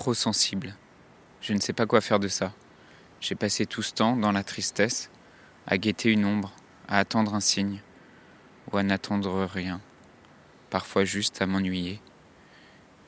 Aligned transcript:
trop 0.00 0.14
sensible. 0.14 0.74
Je 1.42 1.52
ne 1.52 1.60
sais 1.60 1.74
pas 1.74 1.84
quoi 1.84 2.00
faire 2.00 2.18
de 2.18 2.28
ça. 2.28 2.54
J'ai 3.20 3.34
passé 3.34 3.66
tout 3.66 3.82
ce 3.82 3.92
temps 3.92 4.16
dans 4.16 4.32
la 4.32 4.42
tristesse, 4.42 5.10
à 5.66 5.76
guetter 5.76 6.10
une 6.10 6.24
ombre, 6.24 6.52
à 6.88 6.98
attendre 6.98 7.34
un 7.34 7.40
signe, 7.40 7.82
ou 8.72 8.78
à 8.78 8.82
n'attendre 8.82 9.44
rien, 9.44 9.78
parfois 10.70 11.04
juste 11.04 11.42
à 11.42 11.46
m'ennuyer. 11.46 12.00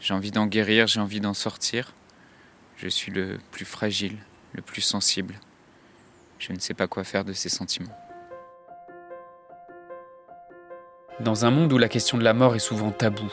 J'ai 0.01 0.13
envie 0.13 0.33
d'en 0.33 0.47
guérir, 0.47 0.87
j'ai 0.87 1.01
envie 1.01 1.21
d'en 1.21 1.33
sortir. 1.33 1.95
Je 2.77 2.89
suis 2.89 3.11
le 3.11 3.39
plus 3.53 3.65
fragile, 3.65 4.19
le 4.53 4.61
plus 4.61 4.83
sensible. 4.83 5.41
Je 6.39 6.53
ne 6.53 6.59
sais 6.59 6.75
pas 6.75 6.89
quoi 6.89 7.05
faire 7.05 7.25
de 7.25 7.33
ces 7.33 7.49
sentiments. 7.49 7.97
Dans 11.21 11.47
un 11.47 11.51
monde 11.51 11.73
où 11.73 11.79
la 11.79 11.89
question 11.89 12.19
de 12.19 12.25
la 12.25 12.35
mort 12.35 12.55
est 12.55 12.59
souvent 12.59 12.91
taboue, 12.91 13.33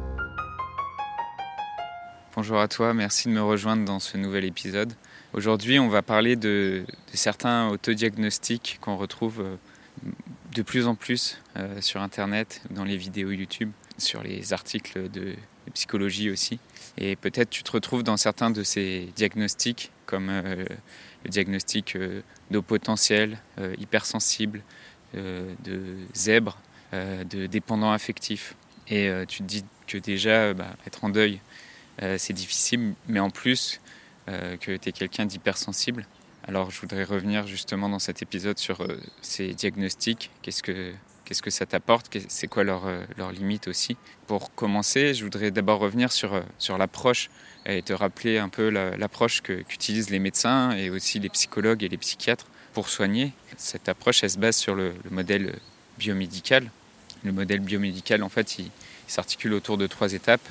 Bonjour 2.41 2.59
à 2.59 2.67
toi, 2.67 2.95
merci 2.95 3.27
de 3.27 3.33
me 3.33 3.43
rejoindre 3.43 3.85
dans 3.85 3.99
ce 3.99 4.17
nouvel 4.17 4.45
épisode. 4.45 4.93
Aujourd'hui, 5.33 5.77
on 5.77 5.89
va 5.89 6.01
parler 6.01 6.35
de, 6.35 6.85
certains 7.13 7.69
autodiagnostics 7.69 8.79
qu'on 8.81 8.97
retrouve 8.97 9.41
euh, 9.41 9.55
de 10.55 10.63
plus 10.63 10.87
en 10.87 10.95
plus 10.95 11.39
euh, 11.55 11.79
sur 11.81 12.01
Internet, 12.01 12.63
dans 12.71 12.83
les 12.83 12.97
vidéos 12.97 13.29
YouTube, 13.29 13.69
sur 13.99 14.23
les 14.23 14.53
articles 14.53 15.07
de, 15.11 15.35
psychologie 15.75 16.31
aussi. 16.31 16.57
Et 16.97 17.15
peut-être 17.15 17.51
tu 17.51 17.61
te 17.61 17.71
retrouves 17.71 18.01
dans 18.01 18.17
certains 18.17 18.49
de 18.49 18.63
ces 18.63 19.09
diagnostics, 19.15 19.91
comme 20.07 20.29
euh, 20.31 20.65
le 21.23 21.29
diagnostic 21.29 21.95
d'eau 22.49 22.63
potentiel, 22.63 23.37
hypersensible, 23.77 24.63
de 25.13 25.95
zèbre, 26.15 26.57
de 26.91 27.45
dépendant 27.45 27.91
affectif. 27.91 28.55
Et 28.87 29.11
tu 29.27 29.43
te 29.43 29.47
dis 29.47 29.63
que 29.85 29.99
déjà, 29.99 30.55
bah, 30.55 30.75
être 30.87 31.03
en 31.03 31.09
deuil, 31.09 31.39
euh, 32.01 32.17
c'est 32.17 32.33
difficile, 32.33 32.93
mais 33.07 33.19
en 33.19 33.29
plus 33.29 33.81
euh, 34.29 34.57
que 34.57 34.75
tu 34.75 34.89
es 34.89 34.91
quelqu'un 34.91 35.25
d'hypersensible. 35.25 36.05
Alors 36.47 36.71
je 36.71 36.79
voudrais 36.81 37.03
revenir 37.03 37.45
justement 37.47 37.89
dans 37.89 37.99
cet 37.99 38.21
épisode 38.21 38.57
sur 38.57 38.81
euh, 38.81 38.99
ces 39.21 39.53
diagnostics, 39.53 40.31
qu'est-ce 40.41 40.63
que, 40.63 40.93
qu'est-ce 41.25 41.41
que 41.41 41.51
ça 41.51 41.65
t'apporte, 41.65 42.09
c'est 42.27 42.47
quoi 42.47 42.63
leurs 42.63 42.85
leur 43.17 43.31
limites 43.31 43.67
aussi? 43.67 43.95
Pour 44.27 44.53
commencer, 44.55 45.13
je 45.13 45.23
voudrais 45.23 45.51
d'abord 45.51 45.79
revenir 45.79 46.11
sur, 46.11 46.43
sur 46.57 46.77
l'approche 46.77 47.29
et 47.65 47.81
te 47.83 47.93
rappeler 47.93 48.39
un 48.39 48.49
peu 48.49 48.69
l'approche 48.69 49.41
qu'utilisent 49.41 50.09
les 50.09 50.19
médecins 50.19 50.71
et 50.71 50.89
aussi 50.89 51.19
les 51.19 51.29
psychologues 51.29 51.83
et 51.83 51.89
les 51.89 51.97
psychiatres 51.97 52.47
pour 52.73 52.89
soigner. 52.89 53.33
Cette 53.57 53.89
approche, 53.89 54.23
elle 54.23 54.29
se 54.29 54.37
base 54.37 54.55
sur 54.55 54.75
le, 54.75 54.93
modèle 55.09 55.59
biomédical. 55.97 56.71
Le 57.23 57.31
modèle 57.31 57.59
biomédical, 57.59 58.23
en 58.23 58.29
fait, 58.29 58.59
il 58.59 58.71
s'articule 59.07 59.53
autour 59.53 59.77
de 59.77 59.87
trois 59.87 60.13
étapes. 60.13 60.47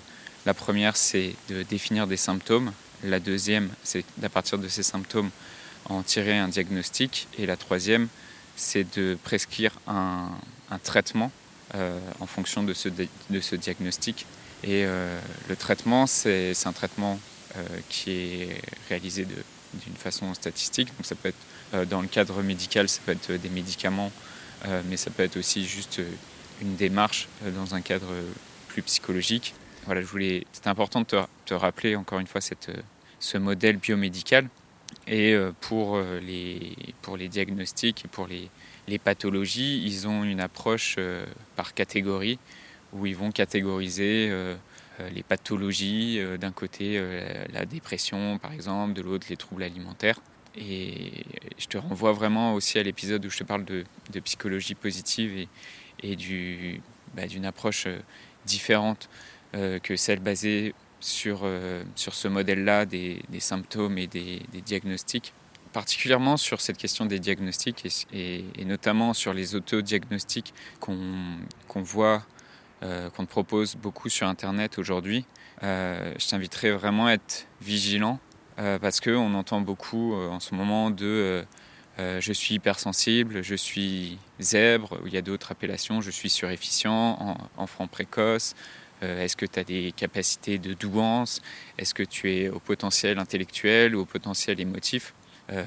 La 0.46 0.54
première, 0.54 0.96
c'est 0.96 1.34
de 1.48 1.62
définir 1.62 2.06
des 2.06 2.16
symptômes. 2.16 2.72
La 3.04 3.20
deuxième, 3.20 3.68
c'est 3.84 4.04
d'à 4.16 4.30
partir 4.30 4.58
de 4.58 4.68
ces 4.68 4.82
symptômes 4.82 5.30
en 5.86 6.02
tirer 6.02 6.38
un 6.38 6.48
diagnostic. 6.48 7.28
Et 7.38 7.46
la 7.46 7.56
troisième, 7.56 8.08
c'est 8.56 8.84
de 8.96 9.18
prescrire 9.22 9.72
un, 9.86 10.30
traitement 10.82 11.30
euh, 11.74 11.98
en 12.20 12.26
fonction 12.26 12.62
de 12.62 12.72
ce, 12.72 12.88
diagnostic. 13.56 14.26
Et 14.62 14.84
euh, 14.84 15.18
le 15.48 15.56
traitement, 15.56 16.06
c'est 16.06 16.54
un 16.64 16.72
traitement 16.72 17.18
euh, 17.56 17.62
qui 17.90 18.10
est 18.10 18.62
réalisé 18.88 19.26
d'une 19.26 19.96
façon 19.96 20.32
statistique. 20.32 20.88
Donc 20.96 21.04
ça 21.04 21.14
peut 21.16 21.28
être 21.28 21.88
dans 21.88 22.00
le 22.00 22.08
cadre 22.08 22.42
médical, 22.42 22.88
ça 22.88 23.00
peut 23.06 23.12
être 23.12 23.30
des 23.30 23.48
médicaments, 23.48 24.10
mais 24.88 24.96
ça 24.96 25.08
peut 25.10 25.22
être 25.22 25.36
aussi 25.36 25.64
juste 25.64 26.00
une 26.60 26.74
démarche 26.74 27.28
dans 27.54 27.76
un 27.76 27.80
cadre 27.80 28.08
plus 28.66 28.82
psychologique. 28.82 29.54
Voilà, 29.86 30.02
je 30.02 30.06
voulais, 30.06 30.46
c'est 30.52 30.66
important 30.66 31.00
de 31.00 31.06
te, 31.46 31.54
rappeler 31.54 31.96
encore 31.96 32.20
une 32.20 32.26
fois 32.26 32.40
cette, 32.40 32.70
ce 33.18 33.38
modèle 33.38 33.76
biomédical. 33.76 34.48
Et 35.06 35.32
euh, 35.32 35.52
pour 35.60 35.96
euh, 35.96 36.20
les, 36.20 36.76
pour 37.02 37.16
les 37.16 37.28
diagnostics 37.28 38.04
et 38.04 38.08
pour 38.08 38.26
les, 38.26 38.50
les 38.88 38.98
pathologies, 38.98 39.82
ils 39.84 40.06
ont 40.06 40.24
une 40.24 40.40
approche 40.40 40.96
euh, 40.98 41.24
par 41.56 41.74
catégorie 41.74 42.38
où 42.92 43.06
ils 43.06 43.16
vont 43.16 43.30
catégoriser 43.30 44.32
les 45.12 45.22
pathologies, 45.22 46.20
d'un 46.40 46.50
côté 46.50 47.00
la 47.52 47.64
dépression 47.64 48.36
par 48.38 48.52
exemple, 48.52 48.94
de 48.94 49.02
l'autre 49.02 49.28
les 49.30 49.36
troubles 49.36 49.62
alimentaires. 49.62 50.18
Et 50.56 51.24
je 51.56 51.66
te 51.66 51.78
renvoie 51.78 52.10
vraiment 52.10 52.54
aussi 52.54 52.80
à 52.80 52.82
l'épisode 52.82 53.24
où 53.24 53.30
je 53.30 53.38
te 53.38 53.44
parle 53.44 53.64
de, 53.64 53.84
de 54.12 54.18
psychologie 54.18 54.74
positive 54.74 55.38
et, 55.38 55.48
et 56.02 56.16
du, 56.16 56.80
bah, 57.14 57.28
d'une 57.28 57.44
approche 57.44 57.86
différente 58.44 59.08
euh, 59.08 59.29
que 59.52 59.96
celle 59.96 60.20
basée 60.20 60.74
sur, 61.00 61.40
euh, 61.42 61.82
sur 61.96 62.14
ce 62.14 62.28
modèle-là 62.28 62.86
des, 62.86 63.22
symptômes 63.38 63.98
et 63.98 64.06
des, 64.06 64.42
diagnostics 64.64 65.32
particulièrement 65.72 66.36
sur 66.36 66.60
cette 66.60 66.76
question 66.76 67.06
des 67.06 67.20
diagnostics 67.20 68.06
et, 68.12 68.44
notamment 68.64 69.14
sur 69.14 69.32
les 69.32 69.54
autodiagnostics 69.54 70.52
qu'on 70.80 71.82
voit, 71.82 72.24
euh, 72.82 73.08
qu'on 73.10 73.24
propose 73.24 73.76
beaucoup 73.76 74.08
sur 74.08 74.26
Internet 74.26 74.78
aujourd'hui. 74.78 75.24
je 75.62 76.28
t'inviterai 76.28 76.72
vraiment 76.72 77.06
à 77.06 77.12
être 77.12 77.46
vigilant 77.60 78.18
parce 78.56 79.00
qu'on 79.00 79.32
entend 79.34 79.60
beaucoup 79.60 80.12
en 80.12 80.40
ce 80.40 80.54
moment 80.54 80.90
de 80.90 81.44
je 81.98 82.32
suis 82.32 82.56
hypersensible, 82.56 83.42
je 83.42 83.54
suis 83.54 84.18
zèbre, 84.40 84.98
ou 85.04 85.06
il 85.06 85.14
y 85.14 85.18
a 85.18 85.22
d'autres 85.22 85.52
appellations, 85.52 86.00
je 86.00 86.10
suis 86.10 86.30
surefficient, 86.30 87.36
enfant 87.56 87.86
précoce, 87.86 88.56
euh, 89.02 89.22
est-ce 89.22 89.36
que 89.36 89.46
tu 89.46 89.58
as 89.58 89.64
des 89.64 89.92
capacités 89.92 90.58
de 90.58 90.74
douance? 90.74 91.40
Est-ce 91.78 91.94
que 91.94 92.02
tu 92.02 92.32
es 92.32 92.48
au 92.48 92.58
potentiel 92.58 93.18
intellectuel 93.18 93.94
ou 93.94 94.00
au 94.00 94.04
potentiel 94.04 94.60
émotif? 94.60 95.14
Euh, 95.52 95.64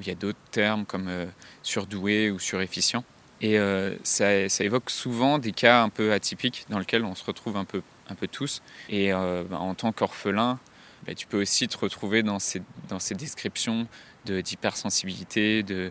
Il 0.00 0.06
y 0.06 0.10
a 0.10 0.14
d'autres 0.14 0.38
termes 0.50 0.86
comme 0.86 1.08
euh, 1.08 1.26
surdoué 1.62 2.30
ou 2.30 2.38
surefficient? 2.38 3.04
Et 3.42 3.58
ça, 4.02 4.34
évoque 4.34 4.90
souvent 4.90 5.38
des 5.38 5.52
cas 5.52 5.82
un 5.82 5.88
peu 5.88 6.12
atypiques 6.12 6.66
dans 6.68 6.78
lesquels 6.78 7.06
on 7.06 7.14
se 7.14 7.24
retrouve 7.24 7.56
un 7.56 7.64
peu, 7.64 7.80
un 8.10 8.14
peu 8.14 8.28
tous. 8.28 8.60
Et 8.90 9.12
bah, 9.12 9.56
en 9.58 9.74
tant 9.74 9.92
qu'orphelin, 9.92 10.58
bah, 11.06 11.14
tu 11.14 11.26
peux 11.26 11.40
aussi 11.40 11.66
te 11.66 11.78
retrouver 11.78 12.22
dans 12.22 12.38
ces, 12.38 12.60
dans 12.90 12.98
ces 12.98 13.14
descriptions 13.14 13.88
d'hypersensibilité, 14.26 15.62
de, 15.62 15.90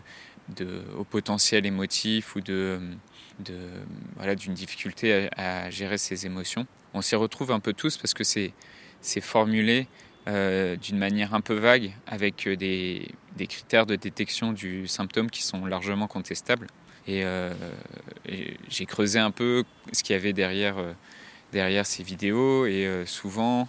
au 0.98 1.04
potentiel 1.04 1.66
émotif 1.66 2.36
ou 2.36 2.40
de, 2.40 2.80
voilà, 4.16 4.34
d'une 4.34 4.54
difficulté 4.54 5.28
à, 5.36 5.64
à, 5.64 5.70
gérer 5.70 5.98
ses 5.98 6.26
émotions 6.26 6.66
on 6.94 7.02
s'y 7.02 7.16
retrouve 7.16 7.52
un 7.52 7.60
peu 7.60 7.72
tous 7.72 7.96
parce 7.96 8.14
que 8.14 8.24
c'est 8.24 8.52
formulé 9.20 9.86
euh, 10.28 10.76
d'une 10.76 10.98
manière 10.98 11.34
un 11.34 11.40
peu 11.40 11.54
vague 11.54 11.92
avec 12.06 12.46
euh, 12.46 12.56
des, 12.56 13.08
critères 13.48 13.86
de 13.86 13.96
détection 13.96 14.52
du 14.52 14.86
symptôme 14.86 15.30
qui 15.30 15.42
sont 15.42 15.64
largement 15.66 16.06
contestables. 16.06 16.66
Et, 17.06 17.24
euh, 17.24 17.52
j'ai 18.68 18.86
creusé 18.86 19.18
un 19.18 19.30
peu 19.30 19.64
ce 19.92 20.02
qu'il 20.02 20.14
y 20.14 20.18
avait 20.18 20.32
derrière, 20.32 20.76
derrière 21.52 21.86
ces 21.86 22.02
vidéos 22.02 22.66
et 22.66 23.04
souvent 23.06 23.66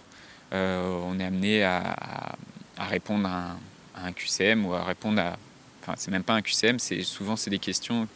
on 0.52 1.18
est 1.18 1.24
amené 1.24 1.64
à, 1.64 2.36
répondre 2.78 3.28
à 3.28 3.56
un, 3.96 4.12
QCM 4.12 4.66
ou 4.66 4.74
à 4.74 4.84
répondre 4.84 5.20
à... 5.20 5.38
Enfin 5.82 5.94
c'est 5.96 6.10
même 6.10 6.22
pas 6.22 6.34
un 6.34 6.42
QCM, 6.42 6.78
c'est 6.78 7.02
souvent 7.02 7.36
c'est 7.36 7.50
des 7.50 7.58
questions 7.58 8.06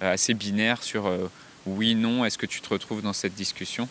assez 0.00 0.34
binaires 0.34 0.82
sur 0.82 1.08
oui, 1.66 1.94
non, 1.94 2.24
est-ce 2.24 2.38
que 2.38 2.46
tu 2.46 2.60
te 2.60 2.68
retrouves 2.68 3.02
dans 3.02 3.12
cette 3.12 3.34
discussion? 3.34 3.88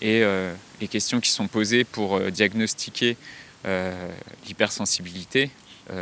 Et 0.00 0.22
euh, 0.24 0.52
les 0.80 0.88
questions 0.88 1.20
qui 1.20 1.30
sont 1.30 1.46
posées 1.46 1.84
pour 1.84 2.16
euh, 2.16 2.30
diagnostiquer 2.30 3.16
euh, 3.64 4.10
l'hypersensibilité, 4.46 5.50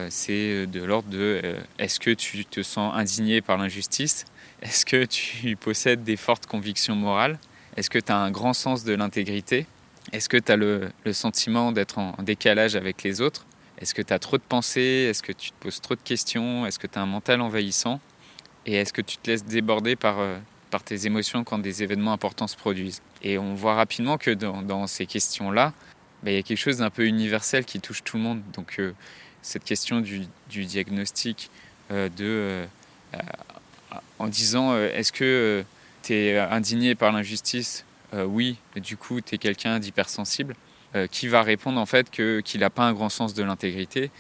c'est 0.09 0.67
de 0.67 0.85
l'ordre 0.85 1.09
de 1.09 1.57
est-ce 1.79 1.99
que 1.99 2.11
tu 2.11 2.45
te 2.45 2.63
sens 2.63 2.95
indigné 2.95 3.41
par 3.41 3.57
l'injustice? 3.57 4.25
Est-ce 4.63 4.87
que 4.87 5.05
tu 5.05 5.57
possèdes 5.61 6.05
des 6.05 6.17
fortes 6.17 6.47
convictions 6.47 6.95
morales? 6.95 7.39
Est-ce 7.77 7.91
que 7.91 7.99
tu 7.99 8.13
as 8.13 8.17
un 8.17 8.31
grand 8.31 8.53
sens 8.53 8.85
de 8.85 8.93
l'intégrité? 8.93 9.67
Est-ce 10.13 10.29
que 10.29 10.37
tu 10.37 10.53
as 10.53 10.57
le, 10.57 10.91
sentiment 11.13 11.73
d'être 11.73 11.99
en 11.99 12.15
décalage 12.23 12.77
avec 12.77 13.03
les 13.03 13.21
autres? 13.21 13.47
Est-ce 13.81 13.95
que 13.95 14.03
tu 14.03 14.13
as 14.13 14.19
trop 14.19 14.37
de 14.37 14.43
pensées? 14.43 15.07
Est-ce 15.09 15.23
que 15.23 15.33
tu 15.33 15.53
te 15.53 15.57
poses 15.61 15.81
trop 15.81 15.95
de 15.95 16.01
questions? 16.03 16.67
Est-ce 16.67 16.79
que 16.79 16.87
tu 16.87 16.99
as 16.99 17.03
un 17.03 17.07
mental 17.07 17.41
envahissant? 17.41 18.01
Et 18.67 18.75
est-ce 18.75 18.93
que 18.93 19.01
tu 19.01 19.17
te 19.17 19.31
laisses 19.31 19.45
déborder 19.45 19.97
par, 19.97 20.19
par 20.71 20.83
tes 20.83 21.07
émotions 21.07 21.45
quand 21.45 21.59
des 21.59 21.83
événements 21.83 22.13
importants 22.13 22.47
se 22.47 22.57
produisent? 22.57 23.01
Et 23.23 23.39
on 23.39 23.55
voit 23.55 23.75
rapidement 23.75 24.19
que 24.19 24.31
dans, 24.31 24.87
ces 24.87 25.07
questions-là, 25.07 25.73
bah, 26.23 26.31
il 26.31 26.35
y 26.35 26.39
a 26.39 26.43
quelque 26.43 26.59
chose 26.59 26.79
d'un 26.79 26.91
peu 26.91 27.07
universel 27.07 27.65
qui 27.65 27.81
touche 27.81 28.05
tout 28.05 28.19
le 28.19 28.23
monde. 28.23 28.43
Donc 28.53 28.79
cette 29.41 29.65
question 29.65 30.01
du, 30.01 30.27
diagnostic 30.49 31.51
de, 31.91 32.67
en 34.19 34.29
disant 34.29 34.77
est-ce 34.77 35.13
que 35.13 35.65
tu 36.03 36.15
es 36.15 36.39
indigné 36.39 36.95
par 36.95 37.13
l'injustice? 37.13 37.87
Oui, 38.13 38.59
du 38.77 38.99
coup 38.99 39.23
tu 39.23 39.37
es 39.37 39.39
quelqu'un 39.39 39.79
d'hypersensible. 39.79 40.55
Qui 41.11 41.29
va 41.29 41.43
répondre 41.43 41.81
en 41.81 41.87
fait 41.87 42.11
qu'il 42.11 42.61
n'a 42.61 42.71
pas 42.71 42.83
un 42.83 42.93
grand 42.93 43.11
sens 43.11 43.33
de 43.33 43.43
l'intégrité, 43.45 44.11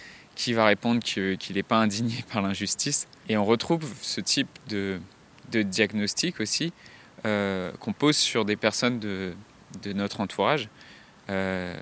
qui 0.40 0.54
va 0.54 0.64
répondre 0.64 1.02
qu'il 1.02 1.54
n'est 1.54 1.62
pas 1.62 1.76
indigné 1.76 2.24
par 2.32 2.40
l'injustice. 2.40 3.06
Et 3.28 3.36
on 3.36 3.44
retrouve 3.44 3.84
ce 4.00 4.20
type 4.20 4.48
de, 4.68 5.00
diagnostic 5.52 6.40
aussi 6.40 6.72
euh, 7.26 7.72
qu'on 7.80 7.92
pose 7.92 8.16
sur 8.16 8.44
des 8.46 8.56
personnes 8.56 8.98
de, 8.98 9.34
notre 9.92 10.20
entourage, 10.20 10.68
euh, 11.28 11.78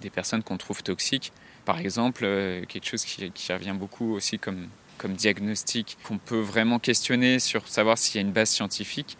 des 0.00 0.10
personnes 0.10 0.42
qu'on 0.42 0.58
trouve 0.58 0.82
toxiques. 0.82 1.32
Par 1.64 1.78
exemple, 1.78 2.24
euh, 2.24 2.64
quelque 2.66 2.86
chose 2.86 3.04
qui, 3.04 3.30
qui, 3.30 3.52
revient 3.52 3.74
beaucoup 3.74 4.12
aussi 4.12 4.38
comme, 4.38 4.68
comme 4.98 5.14
diagnostic, 5.14 5.96
qu'on 6.04 6.18
peut 6.18 6.40
vraiment 6.40 6.78
questionner 6.78 7.38
sur 7.38 7.66
savoir 7.68 7.96
s'il 7.96 8.16
y 8.16 8.18
a 8.18 8.26
une 8.26 8.32
base 8.32 8.50
scientifique, 8.50 9.16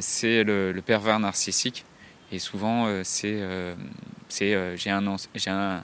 c'est 0.00 0.42
le, 0.42 0.80
pervers 0.84 1.20
narcissique. 1.20 1.84
Et 2.30 2.38
souvent, 2.38 2.88
c'est 3.04 3.42
j'ai 4.38 4.90
un, 4.90 5.06
un, 5.06 5.82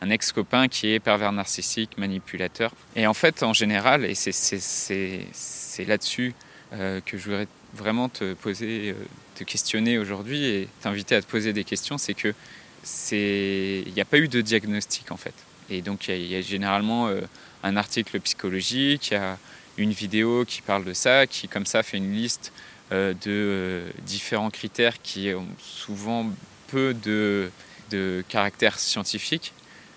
un 0.00 0.10
ex-copain 0.10 0.68
qui 0.68 0.92
est 0.92 1.00
pervers 1.00 1.32
narcissique, 1.32 1.96
manipulateur. 1.98 2.72
Et 2.94 3.06
en 3.06 3.14
fait, 3.14 3.42
en 3.42 3.52
général, 3.52 4.04
et 4.04 4.14
c'est 4.14 5.84
là-dessus 5.86 6.34
euh, 6.72 7.00
que 7.04 7.16
je 7.16 7.24
voudrais 7.24 7.48
vraiment 7.74 8.08
te 8.08 8.34
poser, 8.34 8.90
euh, 8.90 8.94
te 9.34 9.44
questionner 9.44 9.98
aujourd'hui 9.98 10.44
et 10.44 10.68
t'inviter 10.80 11.14
à 11.14 11.22
te 11.22 11.26
poser 11.26 11.52
des 11.52 11.64
questions, 11.64 11.98
c'est 11.98 12.14
que 12.14 12.34
c'est, 12.82 13.82
il 13.86 13.92
n'y 13.92 14.00
a 14.00 14.04
pas 14.04 14.18
eu 14.18 14.28
de 14.28 14.40
diagnostic 14.40 15.10
en 15.10 15.16
fait. 15.16 15.34
Et 15.70 15.82
donc 15.82 16.08
il 16.08 16.26
y, 16.26 16.36
a 16.36 16.40
généralement 16.40 17.08
euh, 17.08 17.20
un 17.62 17.76
article 17.76 18.20
psychologique, 18.20 19.10
il 19.10 19.14
y 19.14 19.16
a 19.16 19.38
une 19.76 19.92
vidéo 19.92 20.44
qui 20.44 20.62
parle 20.62 20.84
de 20.84 20.92
ça, 20.92 21.26
qui 21.26 21.48
comme 21.48 21.66
ça 21.66 21.82
fait 21.82 21.96
une 21.98 22.12
liste 22.12 22.52
de 22.92 23.82
différents 24.04 24.50
critères 24.50 25.02
qui 25.02 25.34
ont 25.34 25.48
souvent 25.58 26.30
peu 26.68 26.94
de, 26.94 27.50
de 27.90 28.24
caractère 28.28 28.78
scientifique. 28.78 29.52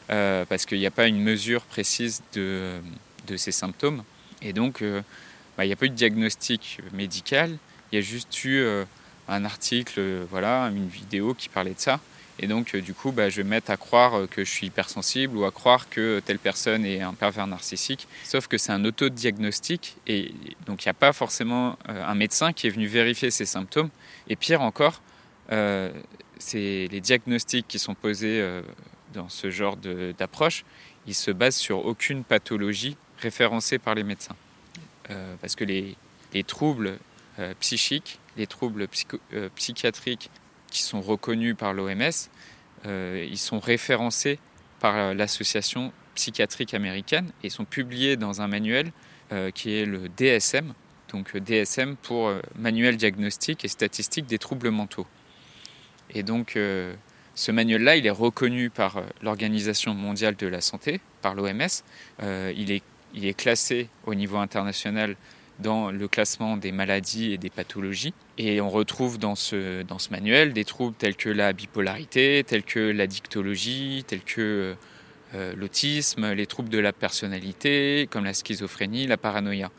Euh, 0.10 0.44
parce 0.46 0.66
qu'il 0.66 0.80
n'y 0.80 0.88
a 0.88 0.92
pas 0.92 1.08
une 1.08 1.22
mesure 1.22 1.62
précise 1.62 2.24
de, 2.34 2.80
de 3.28 3.38
ces 3.38 3.52
symptômes. 3.52 4.04
Et 4.42 4.54
donc, 4.54 4.82
euh, 4.82 5.02
bah, 5.56 5.66
il 5.66 5.68
n'y 5.68 5.74
a 5.74 5.76
pas 5.76 5.86
eu 5.86 5.90
de 5.90 5.96
diagnostic 5.96 6.80
médical, 6.94 7.58
il 7.92 7.96
y 7.96 8.00
a 8.00 8.02
juste 8.02 8.44
eu 8.44 8.58
euh, 8.58 8.86
un 9.28 9.46
article, 9.46 10.02
voilà, 10.32 10.72
une 10.76 10.88
vidéo 10.88 11.36
qui 11.36 11.48
parlait 11.48 11.76
de 11.76 11.80
ça. 11.80 12.00
Et 12.40 12.48
donc, 12.48 12.76
du 12.76 12.94
coup, 12.94 13.12
bah, 13.12 13.30
je 13.30 13.42
vais 13.42 13.48
mettre 13.48 13.70
à 13.70 13.78
croire 13.78 14.28
que 14.32 14.46
je 14.46 14.50
suis 14.50 14.68
hypersensible 14.68 15.38
ou 15.38 15.44
à 15.44 15.52
croire 15.52 15.90
que 15.90 16.22
telle 16.26 16.40
personne 16.40 16.86
est 16.86 17.02
un 17.02 17.14
pervers 17.14 17.46
narcissique. 17.46 18.08
Sauf 18.24 18.48
que 18.48 18.58
c'est 18.58 18.72
un 18.72 18.86
autodiagnostic 18.86 19.98
et 20.08 20.34
donc 20.66 20.86
il 20.86 20.88
n'y 20.88 20.92
a 20.92 20.94
pas 20.94 21.12
forcément 21.12 21.78
un 21.86 22.16
médecin 22.16 22.54
qui 22.54 22.68
est 22.68 22.70
venu 22.70 22.88
vérifier 22.88 23.30
ces 23.30 23.46
symptômes. 23.46 23.90
Et 24.30 24.38
pire 24.38 24.62
encore, 24.62 25.02
c'est 26.40 26.88
les 26.92 27.02
diagnostics 27.02 27.68
qui 27.68 27.78
sont 27.78 27.94
posés 27.94 28.44
dans 29.14 29.30
ce 29.30 29.50
genre 29.50 29.78
d'approche, 29.78 30.64
il 31.08 31.16
se 31.16 31.32
base 31.32 31.56
sur 31.56 31.86
aucune 31.86 32.24
pathologie 32.24 32.98
référencée 33.20 33.80
par 33.80 33.96
les 33.96 34.04
médecins. 34.04 34.36
Euh, 35.10 35.36
parce 35.42 35.56
que 35.56 35.64
les, 35.64 35.96
les 36.34 36.44
troubles 36.44 37.00
euh, 37.40 37.54
psychiques, 37.60 38.20
les 38.38 38.48
troubles 38.48 38.88
euh, 39.34 39.50
psychiatriques 39.56 40.30
qui 40.68 40.84
sont 40.84 41.02
reconnus 41.02 41.56
par 41.58 41.74
l'OMS, 41.74 42.12
ils 42.86 43.38
sont 43.38 43.60
référencés 43.60 44.40
par 44.80 45.14
l'association 45.14 45.92
psychiatrique 46.16 46.74
américaine 46.74 47.32
et 47.44 47.50
sont 47.50 47.66
publiés 47.66 48.16
dans 48.16 48.42
un 48.42 48.48
manuel 48.48 48.94
qui 49.54 49.74
est 49.74 49.86
le 49.86 50.08
DSM, 50.08 50.74
donc 51.12 51.36
DSM 51.36 51.98
pour 51.98 52.32
Manuel 52.56 52.96
diagnostique 52.96 53.66
et 53.66 53.68
statistique 53.68 54.28
des 54.28 54.38
troubles 54.38 54.70
mentaux. 54.70 55.08
Et 56.14 56.24
donc 56.24 56.58
ce 57.40 57.54
manuel-là, 57.54 57.96
il 57.96 58.06
est 58.06 58.10
reconnu 58.10 58.70
par 58.70 58.98
euh, 58.98 59.04
l'Organisation 59.22 59.94
mondiale 59.94 60.36
de 60.36 60.46
la 60.46 60.60
santé, 60.60 61.00
par 61.22 61.36
l'OMS. 61.36 61.84
Euh, 62.22 62.52
il, 62.54 62.70
est, 62.70 62.84
il 63.14 63.26
est 63.26 63.34
classé 63.34 63.88
au 64.06 64.14
niveau 64.14 64.36
international 64.36 65.16
dans 65.60 65.90
le 65.90 66.08
classement 66.10 66.58
des 66.58 66.74
maladies 66.74 67.32
et 67.32 67.38
des 67.38 67.50
pathologies. 67.50 68.14
Et 68.38 68.60
on 68.60 68.70
retrouve 68.70 69.20
dans 69.20 69.36
ce, 69.36 69.84
dans 69.84 70.00
ce 70.00 70.10
manuel 70.10 70.52
des 70.52 70.66
troubles 70.66 70.98
tels 70.98 71.16
que 71.16 71.30
la 71.30 71.54
bipolarité, 71.54 72.44
tels 72.46 72.64
que 72.64 72.92
la 72.92 73.08
dictologie, 73.08 74.04
tels 74.06 74.24
que 74.24 74.76
euh, 75.34 75.54
l'autisme, 75.56 76.34
les 76.34 76.46
troubles 76.46 76.68
de 76.68 76.80
la 76.80 76.92
personnalité, 76.92 78.10
comme 78.12 78.26
la 78.26 78.34
schizophrénie, 78.34 79.08
la 79.08 79.16
paranoïa. 79.16 79.72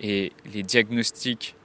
Et 0.00 0.30
les 0.54 0.62
diagnostics 0.62 1.56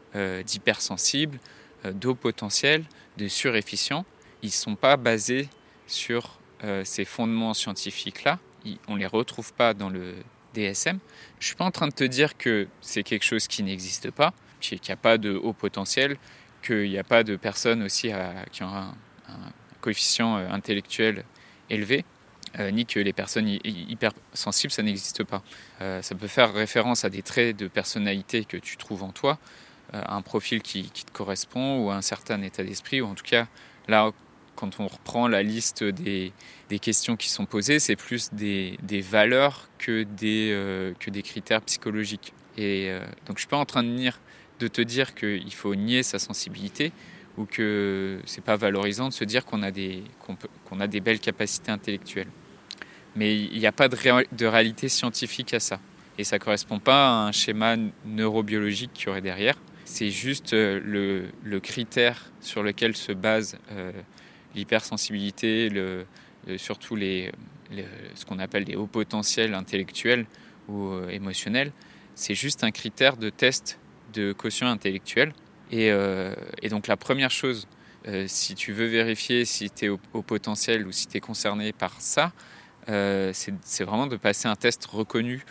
d'hypersensibles, 0.45 1.39
d'eau 1.85 2.15
potentiel, 2.15 2.83
de 3.17 3.27
surefficient, 3.27 4.05
ils 4.43 4.47
ne 4.47 4.51
sont 4.51 4.75
pas 4.75 4.97
basés 4.97 5.49
sur 5.87 6.37
euh, 6.63 6.83
ces 6.85 7.05
fondements 7.05 7.53
scientifiques-là. 7.53 8.39
On 8.87 8.95
ne 8.95 8.99
les 8.99 9.07
retrouve 9.07 9.53
pas 9.53 9.73
dans 9.73 9.89
le 9.89 10.13
DSM. 10.53 10.99
Je 11.39 11.43
ne 11.43 11.47
suis 11.47 11.55
pas 11.55 11.65
en 11.65 11.71
train 11.71 11.87
de 11.87 11.93
te 11.93 12.03
dire 12.03 12.37
que 12.37 12.67
c'est 12.81 13.03
quelque 13.03 13.23
chose 13.23 13.47
qui 13.47 13.63
n'existe 13.63 14.11
pas, 14.11 14.33
qu'il 14.61 14.79
n'y 14.81 14.91
a 14.91 14.97
pas 14.97 15.17
de 15.17 15.33
haut 15.33 15.53
potentiel, 15.53 16.17
qu'il 16.61 16.89
n'y 16.89 16.97
a 16.97 17.03
pas 17.03 17.23
de 17.23 17.35
personnes 17.35 17.83
aussi 17.83 18.11
qui 18.51 18.63
ont 18.63 18.73
un, 18.73 18.93
coefficient 19.81 20.37
euh, 20.37 20.49
intellectuel 20.49 21.25
élevé, 21.69 22.05
euh, 22.59 22.71
ni 22.71 22.85
que 22.85 22.99
les 22.99 23.11
personnes 23.11 23.47
hypersensibles, 23.47 24.71
ça 24.71 24.83
n'existe 24.83 25.23
pas. 25.23 25.41
ça 25.79 26.15
peut 26.15 26.27
faire 26.27 26.53
référence 26.53 27.03
à 27.03 27.09
des 27.09 27.21
traits 27.21 27.57
de 27.57 27.67
personnalité 27.67 28.45
que 28.45 28.57
tu 28.57 28.77
trouves 28.77 29.03
en 29.03 29.11
toi, 29.11 29.39
un 29.91 30.21
profil 30.21 30.61
qui, 30.61 30.89
qui, 30.91 31.03
te 31.03 31.11
correspond 31.11 31.83
ou 31.83 31.91
un 31.91 32.01
certain 32.01 32.41
état 32.41 32.63
d'esprit, 32.63 33.01
ou 33.01 33.07
en 33.07 33.15
tout 33.15 33.25
cas, 33.25 33.47
là, 33.87 34.11
quand 34.55 34.79
on 34.79 34.87
reprend 34.87 35.27
la 35.27 35.43
liste 35.43 35.83
des, 35.83 36.31
questions 36.81 37.15
qui 37.15 37.29
sont 37.29 37.45
posées, 37.45 37.79
c'est 37.79 37.95
plus 37.95 38.31
des, 38.33 38.77
valeurs 39.01 39.69
que 39.77 40.03
des, 40.03 40.49
euh, 40.51 40.93
que 40.99 41.09
des 41.09 41.21
critères 41.21 41.61
psychologiques. 41.61 42.33
Et 42.57 42.89
euh, 42.89 42.99
donc 43.25 43.37
je 43.37 43.41
suis 43.41 43.47
pas 43.47 43.57
en 43.57 43.65
train 43.65 43.83
de, 43.83 43.89
dire, 43.89 44.19
de 44.59 44.67
te 44.67 44.81
dire 44.81 45.15
qu'il 45.15 45.53
faut 45.53 45.75
nier 45.75 46.03
sa 46.03 46.19
sensibilité 46.19 46.91
ou 47.37 47.45
que 47.45 48.19
c'est 48.25 48.43
pas 48.43 48.57
valorisant 48.57 49.09
de 49.09 49.13
se 49.13 49.23
dire 49.23 49.45
qu'on 49.45 49.63
a, 49.63 49.71
des, 49.71 50.03
a 50.79 50.87
des 50.87 50.99
belles 50.99 51.19
capacités 51.19 51.71
intellectuelles. 51.71 52.27
Mais 53.15 53.39
il 53.39 53.59
n'y 53.59 53.67
a 53.67 53.71
pas 53.71 53.87
de, 53.87 53.97
de, 54.35 54.45
réalité 54.45 54.89
scientifique 54.89 55.53
à 55.53 55.59
ça. 55.59 55.79
Et 56.17 56.23
ça 56.23 56.37
ne 56.37 56.43
correspond 56.43 56.79
pas 56.79 57.07
à 57.07 57.27
un 57.27 57.31
schéma 57.31 57.75
neurobiologique 58.05 58.93
qu'il 58.93 59.07
y 59.07 59.09
aurait 59.09 59.21
derrière. 59.21 59.55
C'est 59.85 60.09
juste 60.09 60.53
euh, 60.53 60.79
le, 60.83 61.25
le, 61.43 61.59
critère 61.59 62.31
sur 62.39 62.63
lequel 62.63 62.95
se 62.95 63.11
base 63.11 63.57
l'hypersensibilité, 64.55 65.69
le, 65.69 66.05
surtout 66.57 66.95
les, 66.95 67.31
ce 68.15 68.25
qu'on 68.25 68.39
appelle 68.39 68.65
des 68.65 68.75
hauts 68.75 68.87
potentiels 68.87 69.53
intellectuels 69.53 70.25
ou 70.67 70.89
euh, 70.89 71.09
émotionnels, 71.09 71.71
c'est 72.15 72.35
juste 72.35 72.63
un 72.63 72.71
critère 72.71 73.17
de 73.17 73.29
test 73.29 73.79
de 74.13 74.33
quotient 74.33 74.67
intellectuel. 74.67 75.33
Et, 75.71 75.91
euh, 75.91 76.35
et 76.61 76.69
donc 76.69 76.87
la 76.87 76.97
première 76.97 77.31
chose, 77.31 77.67
euh, 78.07 78.25
si 78.27 78.53
tu 78.55 78.73
veux 78.73 78.85
vérifier 78.85 79.45
si 79.45 79.69
tu 79.69 79.85
es 79.85 79.89
au, 79.89 79.97
potentiel 80.21 80.85
ou 80.85 80.91
si 80.91 81.07
tu 81.07 81.17
es 81.17 81.19
concerné 81.19 81.73
par 81.73 81.99
ça, 81.99 82.31
c'est 82.85 83.83
vraiment 83.85 84.07
de 84.07 84.17
passer 84.17 84.49
un 84.49 84.57
test 84.57 84.85
reconnu 84.85 85.45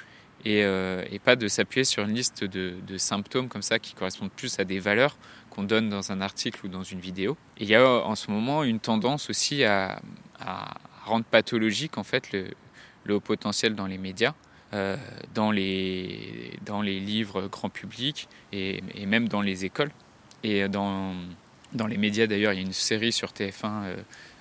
et, 0.45 0.61
et 0.61 1.19
pas 1.19 1.35
de 1.35 1.49
s'appuyer 1.49 1.85
sur 1.85 2.05
une 2.05 2.13
liste 2.13 2.45
de, 2.45 2.75
de, 2.87 2.99
symptômes 2.99 3.49
comme 3.49 3.63
ça 3.63 3.79
qui 3.79 3.95
correspondent 3.95 4.33
plus 4.33 4.59
à 4.59 4.65
des 4.65 4.81
valeurs 4.81 5.17
qu'on 5.53 5.65
donne 5.65 5.91
dans 5.91 6.13
un 6.13 6.23
article 6.23 6.65
ou 6.65 6.69
dans 6.69 6.83
une 6.83 7.01
vidéo. 7.01 7.37
Il 7.59 7.69
y 7.69 7.75
a 7.75 7.87
en 7.87 8.15
ce 8.15 8.31
moment 8.31 8.65
une 8.65 8.81
tendance 8.81 9.29
aussi 9.29 9.65
à, 9.65 10.01
rendre 11.05 11.25
pathologique 11.25 11.99
en 11.99 12.05
fait 12.05 12.33
le, 12.33 13.15
haut 13.15 13.21
potentiel 13.21 13.75
dans 13.75 13.87
les 13.87 13.99
médias. 13.99 14.35
Euh, 14.75 14.97
dans, 15.35 15.51
les, 15.51 16.59
dans 16.65 16.81
les 16.81 16.99
livres 16.99 17.47
grand 17.49 17.69
public 17.69 18.27
et, 18.53 18.81
même 19.05 19.29
dans 19.29 19.43
les 19.43 19.67
écoles. 19.67 19.91
Et 20.43 20.67
dans, 20.67 21.15
dans 21.75 21.87
les 21.87 21.99
médias 21.99 22.27
d'ailleurs, 22.27 22.55
il 22.55 22.57
y 22.57 22.59
a 22.61 22.63
une 22.63 22.73
série 22.73 23.13
sur 23.13 23.33
TF1 23.33 23.53
euh, 23.65 23.97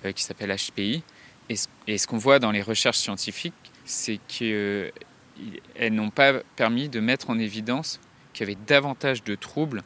euh, 0.06 0.12
qui 0.12 0.22
s'appelle 0.22 0.56
HPI. 0.56 1.02
Et, 1.50 1.54
et 1.86 1.98
ce 1.98 2.06
qu'on 2.06 2.16
voit 2.16 2.38
dans 2.38 2.50
les 2.50 2.62
recherches 2.62 2.96
scientifiques, 2.96 3.52
c'est 3.84 4.18
qu'elles 4.26 4.92
n'ont 5.90 6.10
pas 6.10 6.40
permis 6.56 6.88
de 6.88 7.00
mettre 7.00 7.28
en 7.28 7.38
évidence 7.38 8.00
qu'il 8.32 8.48
y 8.48 8.50
avait 8.50 8.60
davantage 8.66 9.22
de 9.24 9.34
troubles 9.34 9.82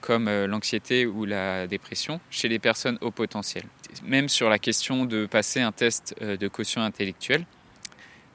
comme 0.00 0.28
euh, 0.28 0.46
l'anxiété 0.46 1.06
ou 1.06 1.24
la 1.24 1.66
dépression 1.66 2.20
chez 2.30 2.48
les 2.48 2.58
personnes 2.58 2.98
au 3.00 3.10
potentiel. 3.10 3.64
Même 4.04 4.28
sur 4.28 4.48
la 4.48 4.58
question 4.58 5.04
de 5.04 5.26
passer 5.26 5.60
un 5.60 5.72
test 5.72 6.14
euh, 6.22 6.36
de 6.36 6.48
quotient 6.48 6.82
intellectuel, 6.82 7.44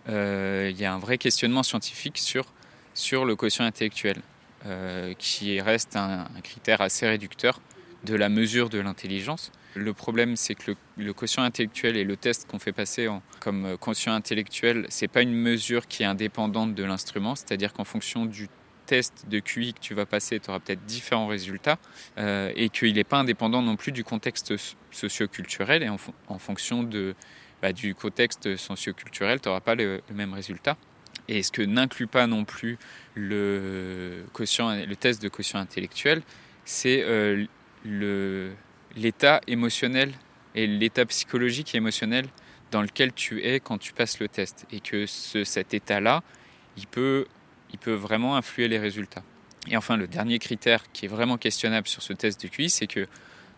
euh, 0.10 0.70
il 0.72 0.80
y 0.80 0.86
a 0.86 0.94
un 0.94 1.00
vrai 1.00 1.18
questionnement 1.18 1.64
scientifique 1.64 2.18
sur, 2.18 2.46
sur 2.94 3.26
le 3.26 3.36
quotient 3.36 3.66
intellectuel, 3.66 4.22
qui 5.20 5.62
reste 5.62 5.96
un, 5.96 6.26
critère 6.42 6.82
assez 6.82 7.08
réducteur 7.08 7.62
de 8.04 8.16
la 8.16 8.30
mesure 8.30 8.70
de 8.70 8.80
l'intelligence. 8.80 9.52
Le 9.76 9.92
problème, 9.92 10.38
c'est 10.38 10.56
que 10.56 10.72
le, 10.96 11.14
quotient 11.14 11.44
intellectuel 11.44 11.98
et 11.98 12.06
le 12.06 12.16
test 12.16 12.48
qu'on 12.48 12.60
fait 12.60 12.72
passer 12.72 13.10
comme 13.42 13.66
euh, 13.66 13.78
quotient 13.78 14.14
intellectuel, 14.14 14.86
c'est 14.88 15.10
pas 15.10 15.22
une 15.22 15.34
mesure 15.34 15.88
qui 15.88 16.04
est 16.04 16.06
indépendante 16.06 16.74
de 16.74 16.84
l'instrument, 16.86 17.36
c'est-à-dire 17.36 17.74
qu'en 17.74 17.84
fonction 17.84 18.26
du 18.26 18.48
test 18.86 19.26
de 19.28 19.40
QI 19.40 19.74
que 19.74 19.80
tu 19.80 19.94
vas 19.94 20.06
passer, 20.06 20.40
tu 20.40 20.50
auras 20.50 20.60
peut-être 20.60 20.86
différents 20.86 21.28
résultats 21.28 21.78
euh, 22.18 22.52
et 22.56 22.70
qu'il 22.70 22.96
n'est 22.96 23.04
pas 23.04 23.18
indépendant 23.18 23.62
non 23.62 23.76
plus 23.76 23.92
du 23.92 24.04
contexte 24.04 24.54
socioculturel 24.92 25.84
et 25.84 25.90
en, 25.90 26.40
fonction 26.40 26.84
de, 26.84 27.16
bah, 27.62 27.74
du 27.74 27.96
contexte 27.96 28.56
socioculturel, 28.56 29.42
tu 29.42 29.50
n'auras 29.50 29.62
pas 29.62 29.76
le, 29.76 30.02
même 30.14 30.34
résultat. 30.34 30.78
Et 31.28 31.42
ce 31.42 31.52
que 31.52 31.62
n'inclut 31.62 32.08
pas 32.08 32.28
non 32.28 32.46
plus 32.46 32.78
le, 33.16 34.26
le 34.38 34.96
test 34.96 35.22
de 35.22 35.30
quotient 35.30 35.60
intellectuel, 35.60 36.22
c'est 36.66 37.04
euh, 37.04 37.46
l'état 38.96 39.42
émotionnel 39.48 40.14
et 40.54 40.68
l'état 40.68 41.06
psychologique 41.06 41.74
et 41.74 41.78
émotionnel 41.78 42.28
dans 42.72 42.82
lequel 42.82 43.14
tu 43.14 43.44
es 43.44 43.60
quand 43.60 43.78
tu 43.78 43.94
passes 43.94 44.20
le 44.20 44.28
test. 44.28 44.66
Et 44.72 44.80
que 44.80 45.06
ce, 45.06 45.44
cet 45.44 45.74
état-là, 45.74 46.24
il 46.78 46.88
peut 46.88 47.26
il 47.72 47.80
peut 47.80 47.94
vraiment 47.94 48.36
influer 48.36 48.68
les 48.68 48.80
résultats. 48.80 49.24
Et 49.68 49.78
enfin, 49.78 49.98
le 49.98 50.08
dernier 50.08 50.40
critère 50.40 50.84
qui 50.92 51.06
est 51.06 51.10
vraiment 51.10 51.38
questionnable 51.38 51.88
sur 51.88 52.02
ce 52.02 52.14
test 52.14 52.42
de 52.42 52.48
QI, 52.48 52.70
c'est 52.70 52.88
que 52.88 53.08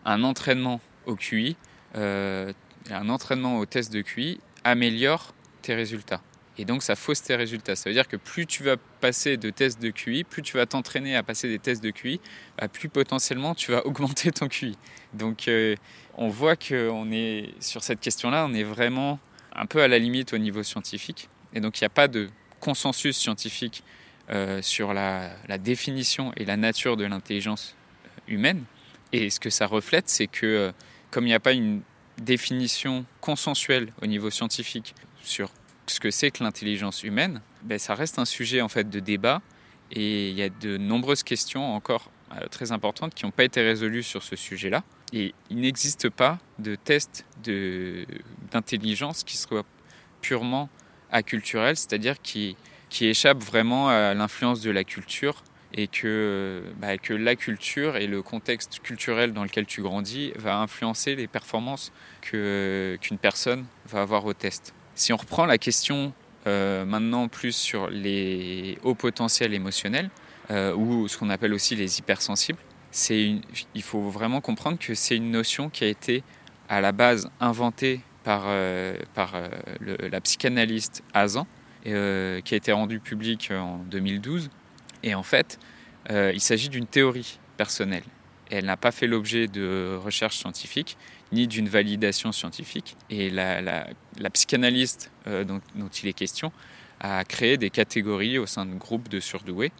un 0.04 0.22
entraînement 0.24 0.80
au 1.06 1.16
QI, 1.16 1.56
euh, 1.96 2.52
un 2.90 3.08
entraînement 3.08 3.58
au 3.58 3.66
test 3.66 3.92
de 3.92 4.00
QI 4.00 4.40
améliore 4.64 5.34
tes 5.62 5.74
résultats. 5.74 6.22
Et 6.56 6.64
donc 6.64 6.82
ça 6.82 6.96
fausse 6.96 7.22
tes 7.22 7.36
résultats. 7.36 7.76
Ça 7.76 7.88
veut 7.88 7.94
dire 7.94 8.08
que 8.08 8.16
plus 8.16 8.46
tu 8.46 8.64
vas 8.64 8.76
passer 9.00 9.36
de 9.36 9.50
tests 9.50 9.80
de 9.80 9.90
QI, 9.90 10.24
plus 10.24 10.42
tu 10.42 10.56
vas 10.56 10.66
t'entraîner 10.66 11.14
à 11.14 11.22
passer 11.22 11.48
des 11.48 11.60
tests 11.60 11.82
de 11.82 11.90
QI, 11.90 12.20
bah, 12.58 12.66
plus 12.68 12.88
potentiellement 12.88 13.54
tu 13.54 13.70
vas 13.70 13.86
augmenter 13.86 14.32
ton 14.32 14.48
QI. 14.48 14.76
Donc 15.14 15.46
euh, 15.46 15.76
on 16.16 16.28
voit 16.28 16.56
qu'on 16.56 17.12
est 17.12 17.54
sur 17.60 17.84
cette 17.84 18.00
question-là, 18.00 18.46
on 18.48 18.54
est 18.54 18.64
vraiment 18.64 19.20
un 19.54 19.66
peu 19.66 19.82
à 19.82 19.88
la 19.88 19.98
limite 19.98 20.32
au 20.32 20.38
niveau 20.38 20.62
scientifique. 20.64 21.28
Et 21.54 21.60
donc 21.60 21.80
il 21.80 21.84
n'y 21.84 21.86
a 21.86 21.90
pas 21.90 22.08
de 22.08 22.28
consensus 22.60 23.16
scientifique 23.16 23.82
euh, 24.30 24.60
sur 24.60 24.92
la, 24.92 25.30
définition 25.58 26.32
et 26.36 26.44
la 26.44 26.58
nature 26.58 26.98
de 26.98 27.04
l'intelligence 27.04 27.74
euh, 28.04 28.34
humaine. 28.34 28.64
Et 29.12 29.30
ce 29.30 29.40
que 29.40 29.48
ça 29.48 29.66
reflète, 29.66 30.10
c'est 30.10 30.26
que 30.26 30.44
euh, 30.46 30.72
comme 31.10 31.24
il 31.24 31.28
n'y 31.28 31.34
a 31.34 31.40
pas 31.40 31.54
une 31.54 31.80
définition 32.18 33.06
consensuelle 33.22 33.90
au 34.02 34.06
niveau 34.06 34.28
scientifique 34.28 34.94
sur 35.22 35.50
ce 35.86 35.98
que 35.98 36.10
c'est 36.10 36.30
que 36.30 36.44
l'intelligence 36.44 37.04
humaine, 37.04 37.40
ben, 37.62 37.78
ça 37.78 37.94
reste 37.94 38.18
un 38.18 38.26
sujet 38.26 38.60
en 38.60 38.68
fait 38.68 38.90
de 38.90 39.00
débat 39.00 39.40
et 39.92 40.28
il 40.28 40.36
y 40.36 40.42
a 40.42 40.50
de 40.50 40.76
nombreuses 40.76 41.22
questions 41.22 41.74
encore 41.74 42.10
très 42.50 42.72
importantes 42.72 43.14
qui 43.14 43.24
n'ont 43.24 43.30
pas 43.30 43.44
été 43.44 43.62
résolues 43.62 44.02
sur 44.02 44.22
ce 44.22 44.36
sujet-là. 44.36 44.84
Et 45.14 45.34
il 45.48 45.56
n'existe 45.60 46.10
pas 46.10 46.38
de 46.58 46.74
test 46.74 47.24
d'intelligence 48.52 49.24
qui 49.24 49.38
soit 49.38 49.64
purement 50.20 50.68
c'est-à-dire 51.10 52.20
qui, 52.22 52.56
qui 52.88 53.06
échappe 53.06 53.42
vraiment 53.42 53.88
à 53.88 54.14
l'influence 54.14 54.60
de 54.60 54.70
la 54.70 54.84
culture 54.84 55.42
et 55.74 55.86
que, 55.86 56.62
bah, 56.80 56.96
que 56.96 57.12
la 57.12 57.36
culture 57.36 57.96
et 57.96 58.06
le 58.06 58.22
contexte 58.22 58.80
culturel 58.80 59.32
dans 59.32 59.44
lequel 59.44 59.66
tu 59.66 59.82
grandis 59.82 60.32
va 60.36 60.56
influencer 60.58 61.14
les 61.14 61.26
performances 61.26 61.92
qu'une 62.22 63.18
personne 63.20 63.66
va 63.86 64.00
avoir 64.00 64.24
au 64.24 64.32
test. 64.32 64.74
Si 64.94 65.12
on 65.12 65.16
reprend 65.16 65.46
la 65.46 65.58
question 65.58 66.12
euh, 66.46 66.84
maintenant 66.84 67.28
plus 67.28 67.54
sur 67.54 67.90
les 67.90 68.78
hauts 68.82 68.94
potentiels 68.94 69.54
émotionnels, 69.54 70.10
euh, 70.50 70.74
ou 70.74 71.08
ce 71.08 71.18
qu'on 71.18 71.28
appelle 71.28 71.52
aussi 71.52 71.76
les 71.76 71.98
hypersensibles, 71.98 72.58
il 73.10 73.82
faut 73.82 74.08
vraiment 74.08 74.40
comprendre 74.40 74.78
que 74.78 74.94
c'est 74.94 75.16
une 75.16 75.30
notion 75.30 75.68
qui 75.68 75.84
a 75.84 75.88
été 75.88 76.22
à 76.70 76.80
la 76.80 76.92
base 76.92 77.30
inventée 77.38 78.00
par, 78.28 78.42
euh, 78.48 78.94
par 79.14 79.32
la 79.88 80.20
psychanalyste 80.20 81.02
Azan, 81.14 81.46
euh, 81.86 82.42
qui 82.42 82.52
a 82.52 82.56
été 82.58 82.72
rendu 82.72 83.00
public 83.00 83.50
en 83.50 83.78
2012. 83.78 84.50
Et 85.02 85.14
en 85.14 85.22
fait, 85.22 85.58
euh, 86.10 86.30
il 86.34 86.40
s'agit 86.40 86.68
d'une 86.68 86.86
théorie 86.86 87.38
personnelle. 87.56 88.02
elle 88.50 88.66
n'a 88.66 88.76
pas 88.76 88.90
fait 88.90 89.06
l'objet 89.06 89.46
de 89.46 89.96
recherches 89.96 90.36
scientifiques 90.36 90.98
ni 91.32 91.46
d'une 91.46 91.68
validation 91.70 92.30
scientifique. 92.32 92.96
Et 93.08 93.30
la, 93.30 93.86
psychanalyste 94.34 95.10
euh, 95.26 95.44
dont, 95.44 95.60
il 96.02 96.08
est 96.08 96.12
question 96.12 96.52
a 97.00 97.24
créé 97.24 97.56
des 97.56 97.70
catégories 97.70 98.36
au 98.36 98.44
sein 98.44 98.66
de 98.66 98.74
groupes 98.74 99.08
de 99.08 99.20
surdoués. 99.20 99.72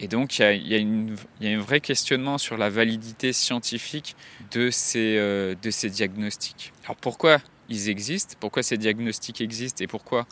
Et 0.00 0.08
donc, 0.08 0.38
il 0.38 0.66
y, 0.66 1.46
a, 1.46 1.56
un 1.56 1.60
vrai 1.60 1.80
questionnement 1.80 2.36
sur 2.36 2.58
la 2.58 2.68
validité 2.68 3.32
scientifique 3.32 4.16
de 4.50 4.70
ces 4.70 5.90
diagnostics. 5.90 6.74
Alors, 6.84 6.96
pourquoi 6.96 7.38
ils 7.68 7.88
existent 7.88 8.34
Pourquoi 8.40 8.62
ces 8.62 8.76
diagnostics 8.76 9.40
existent 9.40 9.82
Et 9.82 9.86
pourquoi 9.86 10.26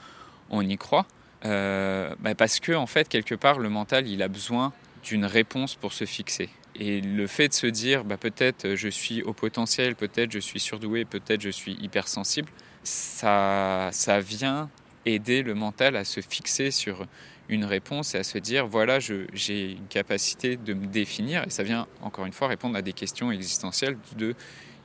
on 0.51 0.63
y 0.63 0.77
croit 0.77 1.07
euh, 1.45 2.15
bah, 2.21 2.35
Parce 2.35 2.61
que, 2.61 2.73
en 2.73 2.87
fait, 2.87 3.09
quelque 3.09 3.35
part, 3.35 3.59
le 3.59 3.69
mental, 3.69 4.09
il 4.09 4.23
a 4.23 4.29
besoin 4.29 4.73
d'une 5.03 5.25
réponse 5.25 5.75
pour 5.75 5.93
se 5.93 6.05
fixer. 6.05 6.49
Et 6.77 7.01
le 7.01 7.27
fait 7.27 7.49
de 7.49 7.55
se 7.55 7.67
dire, 7.67 8.05
bah, 8.05 8.17
peut-être 8.17 8.75
je 8.75 8.89
suis 8.89 9.23
au 9.23 9.33
potentiel, 9.33 9.95
peut-être 9.95 10.33
je 10.33 10.41
suis 10.41 10.61
surdoué, 10.61 11.05
peut-être 11.05 11.41
je 11.41 11.51
suis 11.51 11.75
hypersensible, 11.75 12.49
ça, 12.83 13.91
ça 13.93 14.21
vient 14.21 14.71
aider 15.07 15.43
le 15.43 15.55
mental 15.55 15.97
à 15.97 16.05
se 16.05 16.21
fixer 16.21 16.71
sur 16.71 17.07
une 17.49 17.65
réponse 17.65 18.15
et 18.15 18.19
à 18.19 18.25
se 18.25 18.39
dire, 18.39 18.67
voilà, 18.67 18.99
j'ai 19.01 19.73
une 19.73 19.87
capacité 19.89 20.57
de 20.57 20.75
me 20.75 20.87
définir. 20.87 21.45
Et 21.47 21.51
ça 21.51 21.63
vient, 21.63 21.87
encore 22.01 22.27
une 22.27 22.33
fois, 22.33 22.49
répondre 22.49 22.77
à 22.77 22.83
des 22.83 22.93
questions 22.93 23.31
existentielles 23.31 23.99
de 24.17 24.35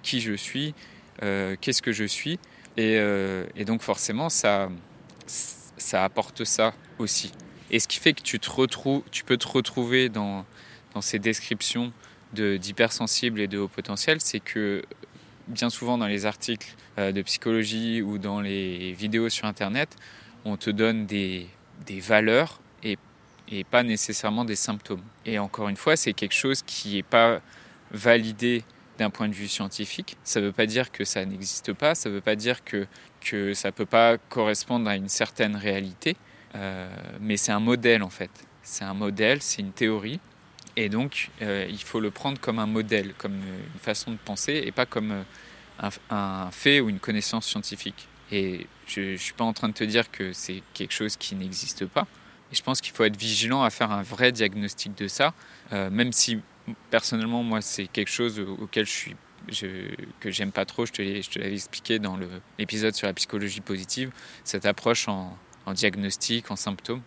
qui 0.04 0.20
je 0.20 0.34
suis, 0.34 0.70
euh, 0.70 0.74
qu'est-ce 1.22 1.82
que 1.82 1.92
je 1.92 2.06
suis. 2.06 2.40
Et, 2.80 2.98
euh, 2.98 3.46
donc 3.66 3.82
forcément, 3.82 4.30
ça, 4.30 4.70
apporte 5.92 6.46
ça 6.46 6.74
aussi. 6.98 7.34
Et 7.72 7.80
ce 7.80 7.90
qui 7.90 8.00
fait 8.00 8.14
que 8.14 8.22
tu, 8.22 8.40
te 8.40 8.50
retrouves, 8.50 9.04
tu 9.12 9.26
peux 9.26 9.36
te 9.36 9.48
retrouver 9.48 10.08
dans, 10.08 10.46
ces 11.02 11.20
descriptions 11.20 11.92
d'hypersensibles 12.34 13.40
et 13.42 13.48
de 13.48 13.58
haut 13.58 13.68
potentiel, 13.68 14.20
c'est 14.22 14.40
que 14.40 14.84
bien 15.48 15.70
souvent 15.70 15.98
dans 15.98 16.08
les 16.08 16.26
articles 16.26 16.76
euh, 16.98 17.12
de 17.12 17.22
psychologie 17.22 18.02
ou 18.02 18.18
dans 18.18 18.40
les 18.40 18.94
vidéos 18.94 19.30
sur 19.30 19.46
Internet, 19.46 19.96
on 20.46 20.56
te 20.56 20.70
donne 20.70 21.06
des, 21.06 21.48
valeurs 22.02 22.62
et, 22.84 22.98
pas 23.70 23.84
nécessairement 23.84 24.46
des 24.46 24.56
symptômes. 24.56 25.04
Et 25.26 25.38
encore 25.40 25.70
une 25.70 25.78
fois, 25.78 25.96
c'est 25.96 26.14
quelque 26.14 26.36
chose 26.36 26.62
qui 26.62 26.96
n'est 26.96 27.04
pas 27.04 27.42
validé 27.92 28.64
d'un 29.00 29.10
point 29.10 29.28
de 29.28 29.34
vue 29.34 29.48
scientifique. 29.48 30.18
Ça 30.24 30.40
ne 30.40 30.48
veut 30.48 30.52
pas 30.52 30.66
dire 30.66 30.92
que 30.92 31.04
ça 31.04 31.26
n'existe 31.26 31.74
pas, 31.74 31.96
ça 31.96 32.10
ne 32.10 32.16
veut 32.16 32.22
pas 32.22 32.36
dire 32.36 32.64
que, 32.64 32.86
ça 33.54 33.70
ne 33.70 33.72
peut 33.72 33.86
pas 33.86 34.18
correspondre 34.18 34.88
à 34.88 34.96
une 34.96 35.10
certaine 35.10 35.56
réalité, 35.56 36.16
euh, 36.56 36.90
mais 37.20 37.38
c'est 37.38 37.52
un 37.52 37.60
modèle 37.60 38.04
en 38.04 38.10
fait. 38.10 38.30
C'est 38.62 38.84
un 38.84 38.94
modèle, 38.94 39.42
c'est 39.42 39.62
une 39.62 39.72
théorie, 39.72 40.20
et 40.76 40.90
donc 40.90 41.30
euh, 41.42 41.66
il 41.70 41.82
faut 41.82 42.00
le 42.00 42.12
prendre 42.12 42.40
comme 42.40 42.60
un 42.60 42.68
modèle, 42.68 43.14
comme 43.18 43.36
une 43.36 43.80
façon 43.80 44.12
de 44.12 44.18
penser, 44.18 44.62
et 44.66 44.72
pas 44.72 44.86
comme 44.86 45.12
euh, 45.12 45.90
un, 46.10 46.50
fait 46.52 46.80
ou 46.82 46.90
une 46.90 47.00
connaissance 47.00 47.48
scientifique. 47.48 48.08
Et 48.32 48.68
je 48.86 49.02
ne 49.14 49.18
suis 49.18 49.34
pas 49.34 49.46
en 49.46 49.54
train 49.54 49.70
de 49.70 49.74
te 49.74 49.84
dire 49.84 50.12
que 50.12 50.34
c'est 50.34 50.62
quelque 50.74 50.94
chose 50.94 51.16
qui 51.18 51.36
n'existe 51.36 51.86
pas. 51.86 52.06
Et 52.52 52.56
je 52.56 52.62
pense 52.62 52.82
qu'il 52.82 52.94
faut 52.94 53.04
être 53.04 53.18
vigilant 53.18 53.64
à 53.64 53.70
faire 53.70 53.92
un 53.92 54.04
vrai 54.04 54.32
diagnostic 54.32 54.96
de 54.96 55.08
ça, 55.08 55.34
même 55.72 56.12
si 56.12 56.40
personnellement, 56.90 57.44
moi, 57.44 57.62
c'est 57.62 57.88
quelque 57.88 58.12
chose 58.12 58.40
auquel 58.40 58.86
je 58.86 58.92
suis 58.92 59.16
que 60.20 60.32
j'aime 60.32 60.52
pas 60.52 60.66
trop, 60.66 60.86
je 60.86 60.92
te 60.92 61.40
l'avais 61.40 61.54
expliqué 61.54 62.00
dans 62.00 62.20
l'épisode 62.58 62.94
sur 62.96 63.08
la 63.08 63.14
psychologie 63.14 63.62
positive, 63.62 64.12
cette 64.44 64.66
approche 64.66 65.08
en, 65.08 65.38
diagnostic, 65.74 66.50
en 66.52 66.56
symptômes. 66.56 67.02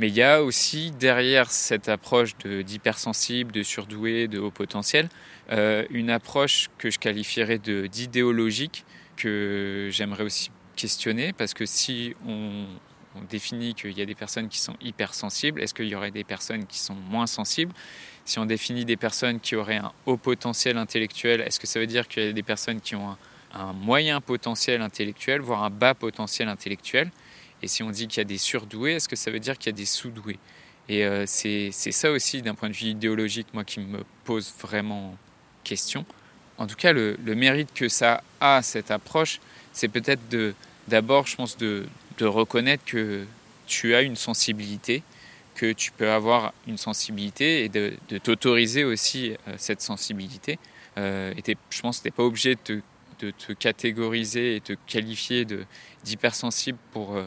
Mais 0.00 0.08
il 0.08 0.14
y 0.14 0.22
a 0.22 0.42
aussi 0.42 0.90
derrière 0.90 1.50
cette 1.50 1.88
approche 1.88 2.36
d'hypersensible, 2.38 3.52
de, 3.52 3.62
surdoué, 3.62 4.26
de 4.26 4.40
haut 4.40 4.50
potentiel, 4.50 5.08
euh, 5.52 5.84
une 5.90 6.10
approche 6.10 6.68
que 6.78 6.90
je 6.90 6.98
qualifierais 6.98 7.58
d'idéologique, 7.58 8.84
que 9.16 9.88
j'aimerais 9.92 10.24
aussi 10.24 10.50
questionner, 10.74 11.32
parce 11.32 11.54
que 11.54 11.66
si 11.66 12.16
on, 12.26 12.66
on 13.14 13.22
définit 13.22 13.74
qu'il 13.74 13.96
y 13.96 14.02
a 14.02 14.06
des 14.06 14.14
personnes 14.14 14.48
qui 14.48 14.58
sont 14.58 14.74
hypersensibles, 14.80 15.60
est-ce 15.60 15.74
qu'il 15.74 15.86
y 15.86 15.94
aurait 15.94 16.10
des 16.10 16.24
personnes 16.24 16.66
qui 16.66 16.78
sont 16.78 16.94
moins 16.94 17.28
sensibles? 17.28 17.72
Si 18.24 18.38
on 18.38 18.46
définit 18.46 18.84
des 18.84 18.96
personnes 18.96 19.40
qui 19.40 19.54
auraient 19.54 19.76
un 19.76 19.92
haut 20.06 20.16
potentiel 20.16 20.78
intellectuel, 20.78 21.40
est-ce 21.42 21.60
que 21.60 21.66
ça 21.66 21.78
veut 21.78 21.86
dire 21.86 22.08
qu'il 22.08 22.24
y 22.24 22.28
a 22.28 22.32
des 22.32 22.42
personnes 22.42 22.80
qui 22.80 22.94
ont 22.94 23.16
un, 23.52 23.72
moyen 23.72 24.20
potentiel 24.20 24.82
intellectuel, 24.82 25.40
voire 25.40 25.62
un 25.62 25.70
bas 25.70 25.94
potentiel 25.94 26.48
intellectuel? 26.48 27.10
Et 27.62 27.68
si 27.68 27.82
on 27.82 27.90
dit 27.90 28.08
qu'il 28.08 28.18
y 28.18 28.20
a 28.20 28.24
des 28.24 28.38
surdoués, 28.38 28.94
est-ce 28.94 29.08
que 29.08 29.16
ça 29.16 29.30
veut 29.30 29.40
dire 29.40 29.58
qu'il 29.58 29.70
y 29.70 29.74
a 29.74 29.76
des 29.76 29.86
sous-doués? 29.86 30.38
Et 30.88 31.04
euh, 31.04 31.24
c'est 31.26 31.70
ça 31.70 32.10
aussi, 32.10 32.42
d'un 32.42 32.54
point 32.54 32.68
de 32.68 32.74
vue 32.74 32.88
idéologique, 32.88 33.46
moi, 33.54 33.64
qui 33.64 33.80
me 33.80 34.04
pose 34.24 34.52
vraiment 34.60 35.16
question. 35.62 36.04
En 36.58 36.66
tout 36.66 36.76
cas, 36.76 36.92
le, 36.92 37.16
mérite 37.24 37.72
que 37.74 37.88
ça 37.88 38.22
a, 38.40 38.62
cette 38.62 38.90
approche, 38.90 39.40
c'est 39.72 39.88
peut-être 39.88 40.20
d'abord, 40.88 41.26
je 41.26 41.36
pense, 41.36 41.56
de, 41.56 41.86
de 42.18 42.26
reconnaître 42.26 42.84
que 42.84 43.24
tu 43.66 43.94
as 43.94 44.02
une 44.02 44.16
sensibilité, 44.16 45.02
que 45.54 45.72
tu 45.72 45.92
peux 45.92 46.10
avoir 46.10 46.52
une 46.66 46.76
sensibilité 46.76 47.64
et 47.64 47.68
de, 47.68 47.96
t'autoriser 48.22 48.84
aussi 48.84 49.32
euh, 49.32 49.54
cette 49.56 49.80
sensibilité. 49.80 50.58
Euh, 50.98 51.32
je 51.70 51.80
pense 51.80 51.98
que 51.98 52.02
tu 52.02 52.08
n'es 52.08 52.12
pas 52.12 52.24
obligé 52.24 52.56
de 52.56 52.82
te, 53.18 53.52
catégoriser 53.52 54.56
et 54.56 54.60
te 54.60 54.74
qualifier 54.86 55.46
d'hypersensible 56.04 56.78
pour, 56.92 57.16
euh, 57.16 57.24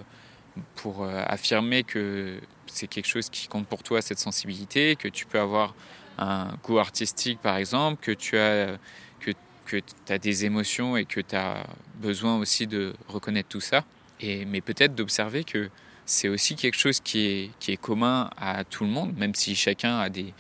pour 0.75 1.05
affirmer 1.05 1.83
que 1.83 2.39
c'est 2.67 2.87
quelque 2.87 3.07
chose 3.07 3.29
qui 3.29 3.47
compte 3.47 3.67
pour 3.67 3.83
toi, 3.83 4.01
cette 4.01 4.19
sensibilité, 4.19 4.95
que 4.95 5.07
tu 5.07 5.25
peux 5.25 5.39
avoir 5.39 5.73
un 6.17 6.49
goût 6.63 6.79
artistique 6.79 7.39
par 7.41 7.57
exemple, 7.57 8.03
que 8.03 8.11
tu 8.11 8.37
as, 8.37 8.77
que, 9.19 9.31
que 9.65 9.77
as 10.09 10.17
des 10.17 10.45
émotions 10.45 10.97
et 10.97 11.05
que 11.05 11.21
tu 11.21 11.35
as 11.35 11.63
besoin 11.95 12.37
aussi 12.37 12.67
de 12.67 12.93
reconnaître 13.07 13.49
tout 13.49 13.61
ça. 13.61 13.85
Et, 14.19 14.45
mais 14.45 14.61
peut-être 14.61 14.95
d'observer 14.95 15.43
que 15.43 15.69
c'est 16.07 16.29
aussi 16.29 16.55
quelque 16.55 16.77
chose 16.77 17.01
qui 17.01 17.27
est, 17.27 17.51
qui 17.59 17.73
est 17.73 17.77
commun 17.77 18.29
à 18.37 18.63
tout 18.63 18.85
le 18.85 18.89
monde, 18.89 19.15
même 19.17 19.35
si 19.35 19.55
chacun 19.55 19.99
a 19.99 20.09
des 20.09 20.33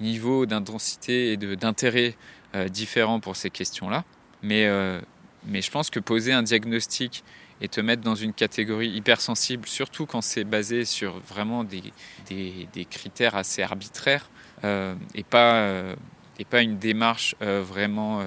niveaux 0.00 0.44
d'intensité 0.44 1.32
et 1.32 1.36
d'intérêt 1.38 2.14
euh, 2.54 2.68
différents 2.68 3.20
pour 3.20 3.34
ces 3.34 3.48
questions-là. 3.48 4.04
Mais, 4.42 4.66
euh, 4.66 5.00
mais 5.46 5.62
je 5.62 5.70
pense 5.70 5.88
que 5.88 5.98
poser 5.98 6.34
un 6.34 6.42
diagnostic 6.42 7.24
et 7.62 7.68
te 7.68 7.80
mettre 7.80 8.02
dans 8.02 8.14
une 8.14 8.34
catégorie 8.34 8.90
hypersensible, 8.90 9.66
surtout 9.66 10.04
quand 10.04 10.20
c'est 10.20 10.44
basé 10.44 10.84
sur 10.84 11.18
vraiment 11.20 11.64
des, 11.64 11.82
des, 12.28 12.84
critères 12.84 13.34
assez 13.34 13.62
arbitraires 13.62 14.28
euh, 14.64 14.94
et, 15.14 15.22
pas, 15.22 15.94
et 16.38 16.44
pas 16.44 16.60
une 16.60 16.78
démarche 16.78 17.34
vraiment 17.40 18.22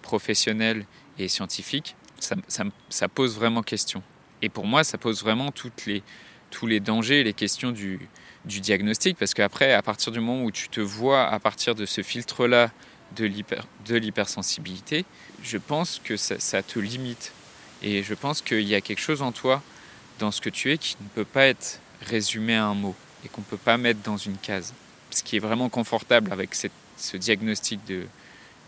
professionnelle 0.00 0.86
et 1.18 1.28
scientifique, 1.28 1.96
ça 2.18 3.08
pose 3.08 3.34
vraiment 3.34 3.62
question. 3.62 4.02
Et 4.42 4.48
pour 4.48 4.66
moi, 4.66 4.84
ça 4.84 4.98
pose 4.98 5.22
vraiment 5.22 5.52
les, 5.86 6.02
tous 6.50 6.66
les 6.66 6.80
dangers 6.80 7.20
et 7.20 7.24
les 7.24 7.32
questions 7.32 7.70
du, 7.70 8.00
du 8.44 8.60
diagnostic, 8.60 9.16
parce 9.16 9.34
qu'après, 9.34 9.72
à 9.72 9.82
partir 9.82 10.12
du 10.12 10.20
moment 10.20 10.44
où 10.44 10.50
tu 10.50 10.68
te 10.68 10.80
vois 10.80 11.28
à 11.28 11.38
partir 11.38 11.74
de 11.74 11.86
ce 11.86 12.02
filtre-là 12.02 12.70
de 13.16 13.96
l'hypersensibilité, 13.96 15.04
je 15.42 15.58
pense 15.58 16.00
que 16.02 16.16
ça, 16.16 16.38
ça, 16.38 16.62
te 16.62 16.78
limite. 16.78 17.32
Et 17.82 18.02
je 18.02 18.14
pense 18.14 18.42
qu'il 18.42 18.62
y 18.62 18.74
a 18.74 18.80
quelque 18.80 19.00
chose 19.00 19.22
en 19.22 19.32
toi, 19.32 19.62
dans 20.18 20.30
ce 20.30 20.40
que 20.40 20.50
tu 20.50 20.72
es, 20.72 20.78
qui 20.78 20.96
ne 21.00 21.08
peut 21.08 21.24
pas 21.24 21.46
être 21.46 21.80
résumé 22.00 22.56
à 22.56 22.66
un 22.66 22.74
mot 22.74 22.94
et 23.24 23.28
qu'on 23.28 23.42
ne 23.42 23.46
peut 23.46 23.56
pas 23.56 23.76
mettre 23.76 24.00
dans 24.02 24.16
une 24.16 24.36
case. 24.36 24.74
Ce 25.10 25.22
qui 25.22 25.36
est 25.36 25.40
vraiment 25.40 25.68
confortable 25.68 26.32
avec 26.32 26.54
ce 26.54 27.16
diagnostic 27.16 27.80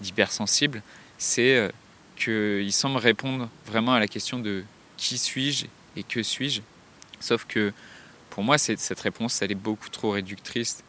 d'hypersensible, 0.01 0.83
c'est 1.19 1.57
euh, 1.57 1.71
qu'il 2.17 2.73
semble 2.73 2.99
répondre 2.99 3.49
vraiment 3.67 3.95
à 3.95 4.01
la 4.01 4.09
question 4.09 4.39
de 4.39 4.65
qui 5.05 5.19
suis-je 5.19 5.67
et 5.97 6.03
que 6.03 6.23
suis-je 6.23 6.63
Sauf 7.21 7.45
que 7.45 7.75
pour 8.31 8.43
moi, 8.43 8.57
cette 8.57 9.01
réponse, 9.01 9.43
elle 9.43 9.53
est 9.53 9.63
beaucoup 9.71 9.91
trop 9.91 10.11
réductrice 10.13 10.83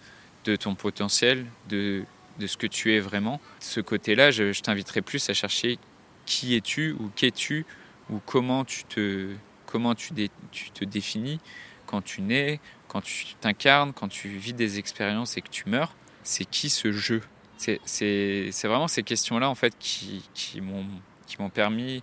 de 0.45 0.55
ton 0.55 0.73
potentiel, 0.73 1.45
de, 1.67 2.05
ce 2.39 2.55
que 2.55 2.65
tu 2.65 2.95
es 2.95 2.99
vraiment. 3.01 3.41
ce 3.59 3.81
côté-là, 3.81 4.31
je, 4.31 4.53
je 4.53 4.61
t'inviterai 4.61 5.01
plus 5.01 5.29
à 5.29 5.33
chercher 5.33 5.77
qui 6.25 6.55
es-tu 6.55 6.93
ou 6.93 7.11
qu'es-tu 7.15 7.65
ou 8.09 8.21
comment 8.25 8.63
tu 8.63 8.85
te, 8.85 9.33
comment 9.65 9.95
tu, 9.95 10.13
te 10.13 10.85
définis 10.85 11.41
quand 11.85 12.01
tu 12.01 12.21
nais, 12.21 12.61
quand 12.87 13.01
tu 13.01 13.35
t'incarnes, 13.41 13.91
quand 13.91 14.07
tu 14.07 14.29
vis 14.29 14.53
des 14.53 14.79
expériences 14.79 15.35
et 15.35 15.41
que 15.41 15.49
tu 15.49 15.67
meurs. 15.67 15.93
C'est 16.23 16.45
qui 16.45 16.69
ce 16.69 16.93
jeu 16.93 17.21
C'est 17.57 18.57
vraiment 18.63 18.87
ces 18.87 19.03
questions-là 19.03 19.49
en 19.49 19.55
fait 19.55 19.75
qui, 19.77 20.27
qui 20.33 20.61
m'ont 20.61 21.49
permis, 21.53 22.01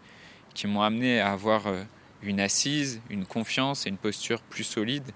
qui 0.53 0.67
m'ont 0.67 0.83
amené 0.83 1.21
à 1.21 1.33
avoir 1.33 1.67
euh, 1.67 1.83
une 2.23 2.41
assise, 2.41 3.01
une 3.11 3.25
confiance 3.25 3.87
et 3.87 3.89
une 3.89 3.97
posture 3.97 4.41
plus 4.43 4.65
solide, 4.65 5.11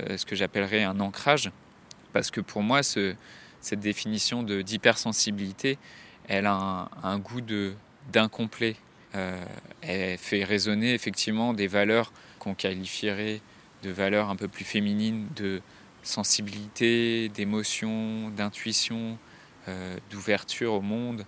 euh, 0.00 0.16
ce 0.16 0.26
que 0.26 0.36
j'appellerais 0.36 0.82
un 0.82 1.00
ancrage. 1.00 1.50
Parce 2.12 2.30
que 2.30 2.40
pour 2.40 2.62
moi, 2.62 2.82
ce, 2.82 3.14
cette 3.60 3.80
définition 3.80 4.42
d'hypersensibilité, 4.42 5.78
elle 6.28 6.46
a 6.46 6.88
un, 7.02 7.18
goût 7.18 7.40
d'incomplet. 8.12 8.76
Euh, 9.14 9.42
elle 9.82 10.18
fait 10.18 10.44
résonner 10.44 10.94
effectivement 10.94 11.52
des 11.52 11.66
valeurs 11.66 12.12
qu'on 12.38 12.54
qualifierait 12.54 13.40
de 13.82 13.90
valeurs 13.90 14.28
un 14.28 14.36
peu 14.36 14.48
plus 14.48 14.64
féminines, 14.64 15.28
de 15.36 15.62
sensibilité, 16.02 17.28
d'émotion, 17.30 18.30
d'intuition, 18.30 19.18
euh, 19.68 19.96
d'ouverture 20.10 20.74
au 20.74 20.80
monde, 20.80 21.24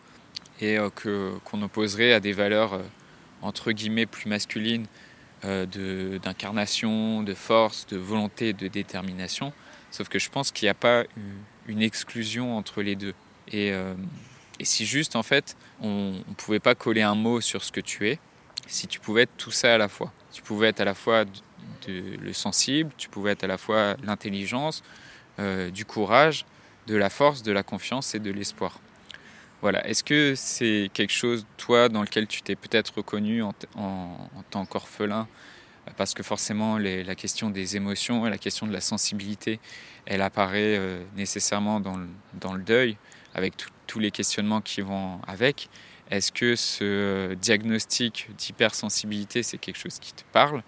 et 0.61 0.79
que 0.94 1.33
qu'on 1.44 1.62
opposerait 1.62 2.12
à 2.12 2.20
des 2.20 2.33
valeurs 2.33 2.81
entre 3.40 3.73
guillemets 3.73 4.07
plus 4.07 4.29
masculines 4.29 4.87
euh, 5.44 6.18
d'incarnation, 6.18 7.22
de, 7.22 7.35
force, 7.35 7.87
de 7.87 7.96
volonté, 7.96 8.52
de 8.52 8.68
détermination. 8.68 9.52
Sauf 9.90 10.09
que 10.09 10.18
je 10.18 10.31
pense 10.31 10.52
qu'il 10.52 10.66
n'y 10.66 10.70
a 10.70 10.74
pas 10.74 11.05
une 11.66 11.83
exclusion 11.83 12.57
entre 12.57 12.83
les 12.83 12.96
deux. 12.96 13.14
Et, 13.48 13.72
euh, 13.72 13.94
et 14.59 14.64
si 14.64 14.87
juste, 14.87 15.16
en 15.16 15.22
fait, 15.22 15.57
on 15.81 16.12
ne 16.28 16.35
pouvait 16.35 16.61
pas 16.61 16.74
coller 16.74 17.02
un 17.02 17.14
mot 17.14 17.40
sur 17.40 17.64
ce 17.64 17.72
que 17.72 17.81
tu 17.81 18.09
es, 18.09 18.18
si 18.66 18.87
tu 18.87 19.00
pouvais 19.00 19.22
être 19.22 19.37
tout 19.37 19.50
ça 19.50 19.74
à 19.74 19.78
la 19.78 19.88
fois. 19.88 20.12
Tu 20.33 20.42
pouvais 20.42 20.68
être 20.68 20.81
à 20.81 20.85
la 20.85 20.94
fois 20.94 21.24
le 21.88 22.33
sensible, 22.33 22.92
tu 22.96 23.09
pouvais 23.09 23.33
être 23.33 23.44
à 23.44 23.48
la 23.48 23.59
fois 23.59 23.96
l'intelligence, 24.05 24.83
euh, 25.38 25.70
du 25.70 25.85
courage, 25.85 26.44
de 26.87 26.96
la 26.96 27.11
force, 27.11 27.42
de 27.42 27.52
la 27.52 27.62
confiance 27.62 28.14
et 28.14 28.18
de 28.18 28.31
l'espoir. 28.31 28.81
Voilà. 29.62 29.87
Est-ce 29.87 30.03
que 30.03 30.35
c'est 30.35 30.90
quelque 30.92 31.12
chose, 31.12 31.46
toi, 31.57 31.88
dans 31.88 32.03
lequel 32.03 32.27
tu 32.27 32.42
t'es 32.42 32.57
peut-être 32.57 32.94
reconnu 32.96 33.42
en, 33.42 33.53
tant 34.51 34.66
qu'orphelin? 34.66 35.29
Parce 35.96 36.14
que 36.14 36.25
forcément, 36.25 36.79
la 36.79 37.14
question 37.14 37.48
des 37.48 37.77
émotions 37.77 38.27
et 38.27 38.31
la 38.31 38.38
question 38.38 38.66
de 38.66 38.72
la 38.72 38.81
sensibilité, 38.81 39.61
elle 40.05 40.20
apparaît 40.20 40.77
euh, 40.79 41.05
nécessairement 41.16 41.81
dans 41.81 41.96
le, 42.55 42.62
deuil, 42.62 42.96
avec 43.35 43.55
tous 43.87 43.98
les 44.01 44.11
questionnements 44.11 44.61
qui 44.61 44.81
vont 44.81 45.20
avec. 45.29 45.68
Est-ce 46.11 46.33
que 46.33 46.57
ce 46.57 47.35
diagnostic 47.35 48.29
d'hypersensibilité, 48.37 49.44
c'est 49.44 49.59
quelque 49.59 49.79
chose 49.79 49.98
qui 50.01 50.12
te 50.12 50.25
parle? 50.33 50.62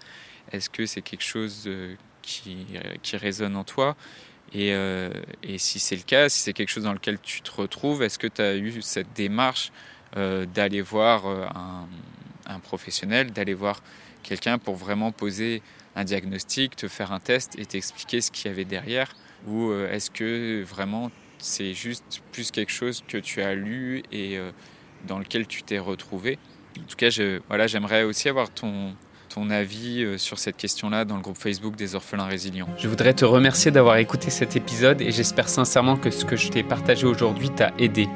Est-ce 0.53 0.69
que 0.69 0.85
c'est 0.85 1.01
quelque 1.01 1.23
chose 1.23 1.63
euh, 1.67 1.95
qui 2.21 2.77
résonne 3.13 3.57
en 3.57 3.65
toi? 3.65 3.97
Euh, 4.53 5.11
et, 5.43 5.57
si 5.57 5.79
c'est 5.79 5.95
le 5.95 6.03
cas, 6.03 6.29
si 6.29 6.39
c'est 6.39 6.53
quelque 6.53 6.69
chose 6.69 6.83
dans 6.83 6.93
lequel 6.93 7.19
tu 7.21 7.41
te 7.41 7.51
retrouves, 7.51 8.03
est-ce 8.03 8.19
que 8.19 8.27
tu 8.27 8.41
as 8.41 8.55
eu 8.55 8.81
cette 8.81 9.13
démarche 9.13 9.71
euh, 10.17 10.45
d'aller 10.45 10.81
voir 10.81 11.25
euh, 11.25 11.45
un, 12.45 12.59
professionnel, 12.59 13.31
d'aller 13.31 13.53
voir 13.53 13.81
quelqu'un 14.23 14.57
pour 14.57 14.75
vraiment 14.75 15.11
poser 15.11 15.61
un 15.95 16.03
diagnostic, 16.03 16.75
te 16.75 16.87
faire 16.87 17.11
un 17.11 17.19
test 17.19 17.57
et 17.57 17.65
t'expliquer 17.65 18.21
ce 18.21 18.31
qu'il 18.31 18.47
y 18.47 18.53
avait 18.53 18.65
derrière? 18.65 19.15
Ou 19.47 19.71
est-ce 19.73 20.09
que 20.09 20.63
vraiment 20.63 21.11
c'est 21.37 21.73
juste 21.75 22.21
plus 22.31 22.49
quelque 22.49 22.71
chose 22.71 23.03
que 23.07 23.17
tu 23.17 23.41
as 23.41 23.53
lu 23.53 24.01
et 24.11 24.39
dans 25.05 25.19
lequel 25.19 25.45
tu 25.45 25.61
t'es 25.61 25.77
retrouvé? 25.77 26.39
En 26.79 26.83
tout 26.85 26.95
cas, 26.95 27.09
voilà, 27.47 27.67
j'aimerais 27.67 28.03
aussi 28.03 28.27
avoir 28.27 28.49
ton, 28.49 28.95
ton 29.35 29.49
avis 29.49 30.01
euh, 30.01 30.17
sur 30.17 30.39
cette 30.39 30.55
question-là 30.55 31.03
dans 31.03 31.17
le 31.17 31.21
groupe 31.21 31.37
Facebook 31.37 31.75
des 31.75 31.93
orphelins 31.95 32.25
résilients. 32.25 32.69
Je 32.77 32.87
voudrais 32.87 33.13
te 33.13 33.25
remercier 33.25 33.69
d'avoir 33.69 33.97
écouté 33.97 34.29
cet 34.29 34.55
épisode 34.55 35.01
et 35.01 35.11
j'espère 35.11 35.49
sincèrement 35.49 35.97
que 35.97 36.09
ce 36.09 36.23
que 36.23 36.37
je 36.37 36.47
t'ai 36.47 36.63
partagé 36.63 37.05
aujourd'hui 37.05 37.49
t'a 37.49 37.73
aidé. 37.77 38.07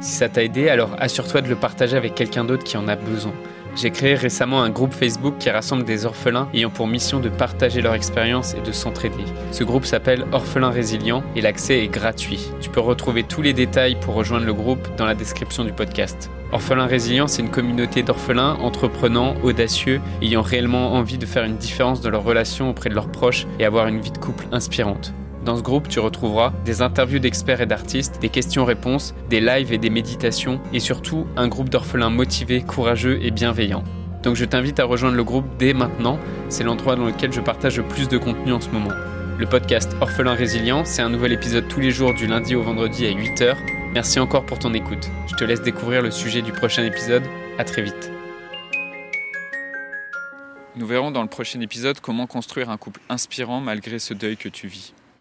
Si 0.00 0.12
ça 0.12 0.28
t'a 0.28 0.44
aidé, 0.44 0.68
alors 0.68 0.90
assure-toi 1.00 1.40
de 1.40 1.48
le 1.48 1.56
partager 1.56 1.96
avec 1.96 2.14
quelqu'un 2.14 2.44
d'autre 2.44 2.62
qui 2.62 2.76
en 2.76 2.86
a 2.86 2.94
besoin. 2.94 3.32
J'ai 3.74 3.90
créé 3.90 4.14
récemment 4.14 4.62
un 4.62 4.70
groupe 4.70 4.92
Facebook 4.92 5.34
qui 5.38 5.50
rassemble 5.50 5.84
des 5.84 6.06
orphelins 6.06 6.48
ayant 6.54 6.70
pour 6.70 6.86
mission 6.86 7.18
de 7.18 7.28
partager 7.28 7.80
leur 7.80 7.94
expérience 7.94 8.54
et 8.54 8.60
de 8.60 8.70
s'entraider. 8.70 9.24
Ce 9.50 9.64
groupe 9.64 9.84
s'appelle 9.84 10.26
Orphelins 10.30 10.70
Résilients 10.70 11.24
et 11.34 11.40
l'accès 11.40 11.82
est 11.82 11.88
gratuit. 11.88 12.50
Tu 12.60 12.70
peux 12.70 12.80
retrouver 12.80 13.24
tous 13.24 13.42
les 13.42 13.52
détails 13.52 13.98
pour 14.00 14.14
rejoindre 14.14 14.46
le 14.46 14.54
groupe 14.54 14.86
dans 14.96 15.06
la 15.06 15.16
description 15.16 15.64
du 15.64 15.72
podcast. 15.72 16.30
Orphelins 16.50 16.86
Résilients, 16.86 17.26
c'est 17.26 17.42
une 17.42 17.50
communauté 17.50 18.02
d'orphelins 18.02 18.54
entreprenants, 18.54 19.34
audacieux, 19.42 20.00
ayant 20.22 20.40
réellement 20.40 20.94
envie 20.94 21.18
de 21.18 21.26
faire 21.26 21.44
une 21.44 21.58
différence 21.58 22.00
dans 22.00 22.08
leurs 22.08 22.24
relations 22.24 22.70
auprès 22.70 22.88
de 22.88 22.94
leurs 22.94 23.10
proches 23.10 23.46
et 23.58 23.66
avoir 23.66 23.86
une 23.86 24.00
vie 24.00 24.10
de 24.10 24.18
couple 24.18 24.46
inspirante. 24.50 25.12
Dans 25.44 25.58
ce 25.58 25.62
groupe, 25.62 25.88
tu 25.88 26.00
retrouveras 26.00 26.54
des 26.64 26.80
interviews 26.80 27.18
d'experts 27.18 27.60
et 27.60 27.66
d'artistes, 27.66 28.18
des 28.22 28.30
questions-réponses, 28.30 29.14
des 29.28 29.40
lives 29.40 29.74
et 29.74 29.78
des 29.78 29.90
méditations, 29.90 30.58
et 30.72 30.80
surtout 30.80 31.26
un 31.36 31.48
groupe 31.48 31.68
d'orphelins 31.68 32.10
motivés, 32.10 32.62
courageux 32.62 33.18
et 33.22 33.30
bienveillants. 33.30 33.84
Donc 34.22 34.34
je 34.34 34.46
t'invite 34.46 34.80
à 34.80 34.84
rejoindre 34.84 35.16
le 35.16 35.24
groupe 35.24 35.46
dès 35.58 35.74
maintenant, 35.74 36.18
c'est 36.48 36.64
l'endroit 36.64 36.96
dans 36.96 37.06
lequel 37.06 37.30
je 37.30 37.40
partage 37.40 37.76
le 37.76 37.84
plus 37.84 38.08
de 38.08 38.16
contenu 38.16 38.52
en 38.52 38.60
ce 38.60 38.70
moment. 38.70 38.94
Le 39.38 39.46
podcast 39.46 39.94
Orphelin 40.00 40.34
Résilient, 40.34 40.84
c'est 40.84 41.02
un 41.02 41.10
nouvel 41.10 41.32
épisode 41.32 41.68
tous 41.68 41.80
les 41.80 41.90
jours 41.90 42.14
du 42.14 42.26
lundi 42.26 42.56
au 42.56 42.62
vendredi 42.62 43.06
à 43.06 43.10
8h 43.10 43.77
Merci 43.94 44.20
encore 44.20 44.44
pour 44.44 44.58
ton 44.58 44.74
écoute. 44.74 45.10
Je 45.26 45.34
te 45.34 45.44
laisse 45.44 45.62
découvrir 45.62 46.02
le 46.02 46.10
sujet 46.10 46.42
du 46.42 46.52
prochain 46.52 46.84
épisode. 46.84 47.24
À 47.58 47.64
très 47.64 47.82
vite. 47.82 48.12
Nous 50.76 50.86
verrons 50.86 51.10
dans 51.10 51.22
le 51.22 51.28
prochain 51.28 51.60
épisode 51.60 51.98
comment 52.00 52.26
construire 52.26 52.68
un 52.68 52.76
couple 52.76 53.00
inspirant 53.08 53.60
malgré 53.60 53.98
ce 53.98 54.12
deuil 54.12 54.36
que 54.36 54.50
tu 54.50 54.68
vis. 54.68 54.92